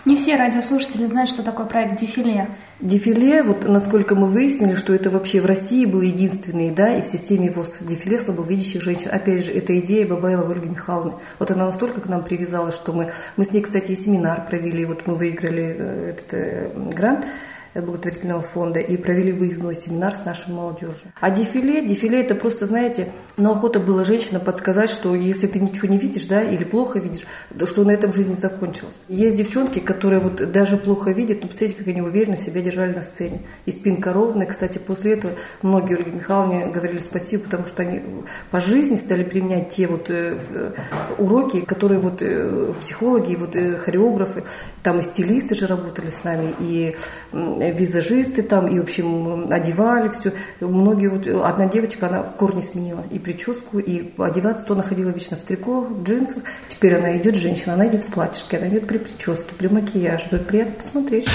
Не 0.05 0.17
все 0.17 0.35
радиослушатели 0.35 1.05
знают, 1.05 1.29
что 1.29 1.43
такое 1.43 1.65
проект 1.65 1.97
«Дефиле». 1.97 2.47
Дефиле, 2.81 3.41
вот 3.41 3.65
насколько 3.69 4.15
мы 4.15 4.27
выяснили, 4.27 4.75
что 4.75 4.93
это 4.93 5.09
вообще 5.09 5.39
в 5.39 5.45
России 5.45 5.85
был 5.85 6.01
единственный, 6.01 6.71
да, 6.71 6.97
и 6.97 7.01
в 7.01 7.07
системе 7.07 7.49
ВОЗ 7.49 7.77
дефиле 7.79 8.19
слабовидящих 8.19 8.81
женщин. 8.81 9.09
Опять 9.13 9.45
же, 9.45 9.53
это 9.53 9.79
идея 9.79 10.05
Бабаева 10.05 10.51
Ольги 10.51 10.67
Михайловны. 10.67 11.13
Вот 11.39 11.51
она 11.51 11.67
настолько 11.67 12.01
к 12.01 12.09
нам 12.09 12.21
привязалась, 12.21 12.75
что 12.75 12.91
мы, 12.91 13.13
мы 13.37 13.45
с 13.45 13.53
ней, 13.53 13.61
кстати, 13.61 13.91
и 13.91 13.95
семинар 13.95 14.45
провели, 14.45 14.83
вот 14.83 15.07
мы 15.07 15.15
выиграли 15.15 15.75
э, 15.77 16.09
этот 16.09 16.33
э, 16.33 16.71
грант– 16.93 17.25
благотворительного 17.81 18.41
фонда 18.43 18.79
и 18.79 18.97
провели 18.97 19.31
выездной 19.31 19.75
семинар 19.75 20.15
с 20.15 20.25
нашей 20.25 20.53
молодежью. 20.53 21.11
А 21.19 21.31
дефиле, 21.31 21.85
дефиле 21.85 22.21
это 22.21 22.35
просто, 22.35 22.65
знаете, 22.65 23.09
ну 23.37 23.51
охота 23.51 23.79
была 23.79 24.03
женщина 24.03 24.39
подсказать, 24.39 24.89
что 24.89 25.15
если 25.15 25.47
ты 25.47 25.59
ничего 25.59 25.87
не 25.87 25.97
видишь, 25.97 26.25
да, 26.25 26.43
или 26.43 26.63
плохо 26.63 26.99
видишь, 26.99 27.25
то 27.57 27.65
что 27.65 27.83
на 27.83 27.91
этом 27.91 28.13
жизнь 28.13 28.35
закончилась. 28.37 28.93
Есть 29.07 29.37
девчонки, 29.37 29.79
которые 29.79 30.19
вот 30.19 30.51
даже 30.51 30.77
плохо 30.77 31.11
видят, 31.11 31.41
но 31.41 31.47
посмотрите, 31.47 31.75
как 31.75 31.87
они 31.87 32.01
уверенно 32.01 32.37
себя 32.37 32.61
держали 32.61 32.93
на 32.93 33.03
сцене. 33.03 33.41
И 33.65 33.71
спинка 33.71 34.13
ровная. 34.13 34.45
Кстати, 34.45 34.77
после 34.77 35.13
этого 35.13 35.33
многие 35.61 35.97
Ольге 35.97 36.11
Михайловне 36.11 36.67
говорили 36.67 36.99
спасибо, 36.99 37.45
потому 37.45 37.65
что 37.65 37.81
они 37.81 38.01
по 38.51 38.59
жизни 38.59 38.97
стали 38.97 39.23
применять 39.23 39.69
те 39.69 39.87
вот 39.87 40.09
э, 40.09 40.37
уроки, 41.17 41.61
которые 41.61 41.99
вот 41.99 42.21
э, 42.21 42.73
психологи, 42.81 43.35
вот 43.35 43.55
э, 43.55 43.77
хореографы, 43.77 44.43
там 44.83 44.99
и 44.99 45.01
стилисты 45.01 45.55
же 45.55 45.67
работали 45.67 46.09
с 46.09 46.23
нами, 46.23 46.53
и 46.59 46.95
визажисты 47.71 48.43
там, 48.43 48.67
и, 48.67 48.79
в 48.79 48.83
общем, 48.83 49.51
одевали 49.51 50.09
все. 50.09 50.33
Многие, 50.59 51.07
вот, 51.07 51.27
одна 51.45 51.67
девочка, 51.67 52.07
она 52.07 52.23
в 52.23 52.35
корне 52.35 52.61
сменила 52.61 53.03
и 53.11 53.19
прическу, 53.19 53.79
и 53.79 54.11
одеваться, 54.17 54.65
то 54.65 54.73
она 54.73 54.83
ходила 54.83 55.09
вечно 55.09 55.37
в 55.37 55.41
трико, 55.41 55.81
в 55.81 56.03
джинсах. 56.03 56.43
Теперь 56.67 56.95
она 56.95 57.17
идет, 57.17 57.35
женщина, 57.35 57.73
она 57.73 57.87
идет 57.87 58.03
в 58.03 58.11
платьишке, 58.11 58.57
она 58.57 58.67
идет 58.67 58.87
при 58.87 58.97
прическе, 58.97 59.53
при 59.57 59.67
макияже. 59.67 60.27
Тут 60.29 60.47
приятно 60.47 60.75
посмотреть. 60.75 61.29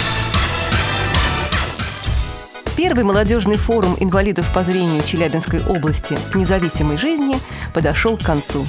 Первый 2.76 3.03
молодежный 3.03 3.57
форум 3.57 3.97
инвалидов 3.99 4.47
по 4.55 4.62
зрению 4.62 5.03
Челябинской 5.03 5.61
области 5.68 6.16
независимой 6.35 6.97
жизни 6.97 7.35
подошел 7.74 8.16
к 8.16 8.22
концу. 8.22 8.66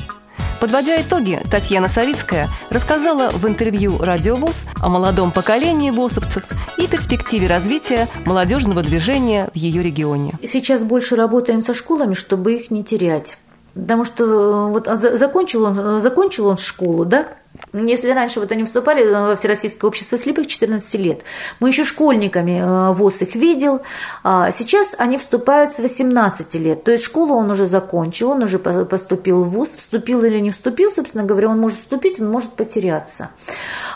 Подводя 0.59 1.01
итоги, 1.01 1.39
Татьяна 1.49 1.87
Савицкая 1.87 2.49
рассказала 2.69 3.29
в 3.29 3.47
интервью 3.47 3.97
«Радио 3.99 4.35
ВОЗ» 4.35 4.65
о 4.81 4.89
молодом 4.89 5.31
поколении 5.31 5.89
ВОЗовцев 5.89 6.43
и 6.77 6.85
перспективе 6.85 7.47
развития 7.47 8.09
молодежного 8.25 8.81
движения 8.81 9.49
в 9.53 9.55
ее 9.55 9.81
регионе. 9.81 10.33
Сейчас 10.51 10.81
больше 10.81 11.15
работаем 11.15 11.61
со 11.61 11.73
школами, 11.73 12.13
чтобы 12.13 12.55
их 12.55 12.71
не 12.71 12.83
терять. 12.83 13.37
Потому 13.73 14.03
что 14.03 14.23
э, 14.25 14.71
вот 14.71 14.87
закончил 15.17 15.63
он, 15.63 16.01
закончил 16.01 16.47
он 16.47 16.57
школу, 16.57 17.05
да, 17.05 17.27
если 17.73 18.11
раньше 18.11 18.39
вот 18.39 18.51
они 18.51 18.63
вступали 18.63 19.07
во 19.09 19.35
Всероссийское 19.35 19.87
общество 19.87 20.17
слепых 20.17 20.47
14 20.47 20.95
лет, 20.95 21.23
мы 21.59 21.69
еще 21.69 21.83
школьниками 21.83 22.59
э, 22.59 22.93
ВОЗ 22.93 23.21
их 23.23 23.35
видел, 23.35 23.81
а 24.23 24.51
сейчас 24.51 24.95
они 24.97 25.17
вступают 25.17 25.73
с 25.73 25.79
18 25.79 26.55
лет, 26.55 26.83
то 26.83 26.91
есть 26.91 27.03
школу 27.03 27.35
он 27.35 27.51
уже 27.51 27.67
закончил, 27.67 28.31
он 28.31 28.43
уже 28.43 28.59
поступил 28.59 29.43
в 29.43 29.49
ВУЗ, 29.49 29.69
вступил 29.77 30.23
или 30.23 30.39
не 30.39 30.51
вступил, 30.51 30.91
собственно 30.91 31.23
говоря, 31.23 31.49
он 31.49 31.59
может 31.59 31.79
вступить, 31.79 32.19
он 32.19 32.31
может 32.31 32.53
потеряться. 32.53 33.29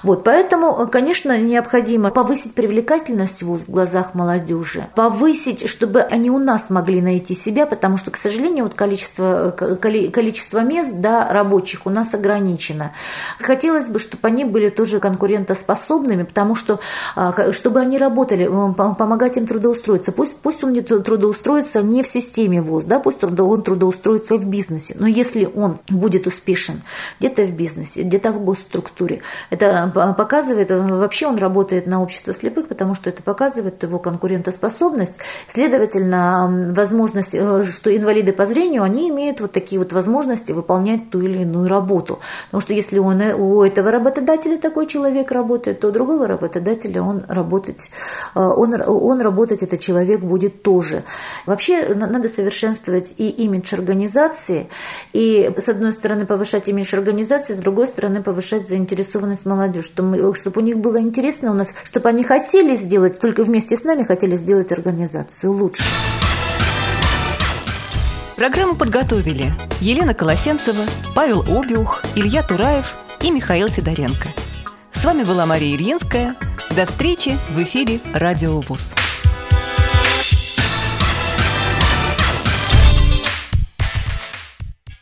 Вот, 0.03 0.23
поэтому, 0.23 0.87
конечно, 0.87 1.37
необходимо 1.37 2.11
повысить 2.11 2.53
привлекательность 2.53 3.41
ВУЗ 3.41 3.61
в 3.61 3.71
глазах 3.71 4.13
молодежи, 4.13 4.87
повысить, 4.95 5.67
чтобы 5.69 6.01
они 6.01 6.29
у 6.29 6.37
нас 6.37 6.69
могли 6.69 7.01
найти 7.01 7.35
себя, 7.35 7.65
потому 7.65 7.97
что, 7.97 8.11
к 8.11 8.17
сожалению, 8.17 8.65
вот 8.65 8.73
количество, 8.73 9.51
количество 9.51 10.59
мест 10.59 10.91
да, 10.95 11.31
рабочих 11.31 11.85
у 11.85 11.89
нас 11.89 12.13
ограничено. 12.13 12.91
Хотелось 13.43 13.89
бы, 13.89 13.99
чтобы 13.99 14.27
они 14.27 14.45
были 14.45 14.69
тоже 14.69 14.99
конкурентоспособными, 14.99 16.23
потому 16.23 16.55
что, 16.55 16.79
а, 17.15 17.51
чтобы 17.51 17.79
они 17.79 17.97
работали, 17.97 18.45
помогать 18.73 19.37
им 19.37 19.47
трудоустроиться. 19.47 20.11
Пусть, 20.11 20.35
пусть 20.37 20.63
он 20.63 20.73
не 20.73 20.81
трудоустроится 20.81 21.81
не 21.81 22.03
в 22.03 22.07
системе 22.07 22.61
ВУЗ, 22.61 22.85
да, 22.85 22.99
пусть 22.99 23.23
он 23.23 23.35
трудоустроится 23.61 24.37
в 24.37 24.45
бизнесе, 24.45 24.95
но 24.99 25.07
если 25.07 25.49
он 25.53 25.79
будет 25.89 26.27
успешен 26.27 26.81
где-то 27.19 27.43
в 27.43 27.51
бизнесе, 27.51 28.03
где-то 28.03 28.31
в 28.31 28.43
госструктуре, 28.43 29.21
это 29.49 29.91
показывает, 30.17 30.71
э, 30.71 30.79
вообще 30.79 31.27
он 31.27 31.37
работает 31.37 31.87
на 31.87 32.01
общество 32.01 32.33
слепых, 32.33 32.67
потому 32.67 32.95
что 32.95 33.09
это 33.09 33.21
показывает 33.21 33.81
его 33.83 33.99
конкурентоспособность. 33.99 35.15
Следовательно, 35.47 36.73
возможность, 36.75 37.35
э, 37.35 37.63
что 37.63 37.95
инвалиды 37.95 38.33
по 38.33 38.45
зрению, 38.45 38.83
они 38.83 39.09
имеют 39.09 39.41
вот 39.41 39.51
такие 39.51 39.79
вот 39.79 39.93
возможности 39.93 40.51
выполнять 40.51 41.09
ту 41.09 41.21
или 41.21 41.41
иную 41.41 41.67
работу. 41.67 42.19
Потому 42.45 42.61
что 42.61 42.73
если 42.73 42.99
он, 42.99 43.21
э, 43.21 43.32
у 43.33 43.63
этого 43.63 43.91
работодателя 43.91 44.57
такой 44.57 44.87
человек 44.87 45.31
работает, 45.31 45.79
то 45.79 45.89
у 45.89 45.91
другого 45.91 46.27
работодателя 46.27 47.01
он 47.01 47.23
работать, 47.27 47.91
он, 48.33 48.75
он 48.85 49.21
работать 49.21 49.63
этот 49.63 49.79
человек 49.79 50.21
будет 50.21 50.63
тоже. 50.63 51.03
Вообще 51.45 51.93
надо 51.93 52.29
совершенствовать 52.29 53.13
и 53.17 53.29
имидж 53.29 53.73
организации, 53.75 54.69
и 55.13 55.51
с 55.55 55.69
одной 55.69 55.91
стороны 55.91 56.25
повышать 56.25 56.67
имидж 56.67 56.95
организации, 56.95 57.53
с 57.53 57.57
другой 57.57 57.87
стороны 57.87 58.23
повышать 58.23 58.67
заинтересованность 58.67 59.45
молодежи 59.45 59.93
чтобы, 59.93 60.35
чтобы 60.35 60.61
у 60.61 60.63
них 60.63 60.77
было 60.77 60.99
интересно 60.99 61.51
у 61.51 61.53
нас, 61.53 61.73
чтобы 61.83 62.09
они 62.09 62.23
хотели 62.23 62.75
сделать, 62.75 63.19
только 63.19 63.43
вместе 63.43 63.77
с 63.77 63.83
нами 63.83 64.03
хотели 64.03 64.35
сделать 64.35 64.71
организацию 64.71 65.51
лучше. 65.51 65.83
Программу 68.35 68.75
подготовили 68.75 69.53
Елена 69.79 70.13
Колосенцева, 70.13 70.83
Павел 71.15 71.41
Обиух, 71.41 72.03
Илья 72.15 72.41
Тураев 72.41 72.97
и 73.23 73.31
Михаил 73.31 73.69
Сидоренко. 73.69 74.29
С 74.91 75.03
вами 75.05 75.23
была 75.23 75.45
Мария 75.45 75.75
Ильинская. 75.75 76.35
До 76.75 76.85
встречи 76.85 77.37
в 77.49 77.63
эфире 77.63 77.99
«Радио 78.13 78.59
ВОЗ». 78.59 78.93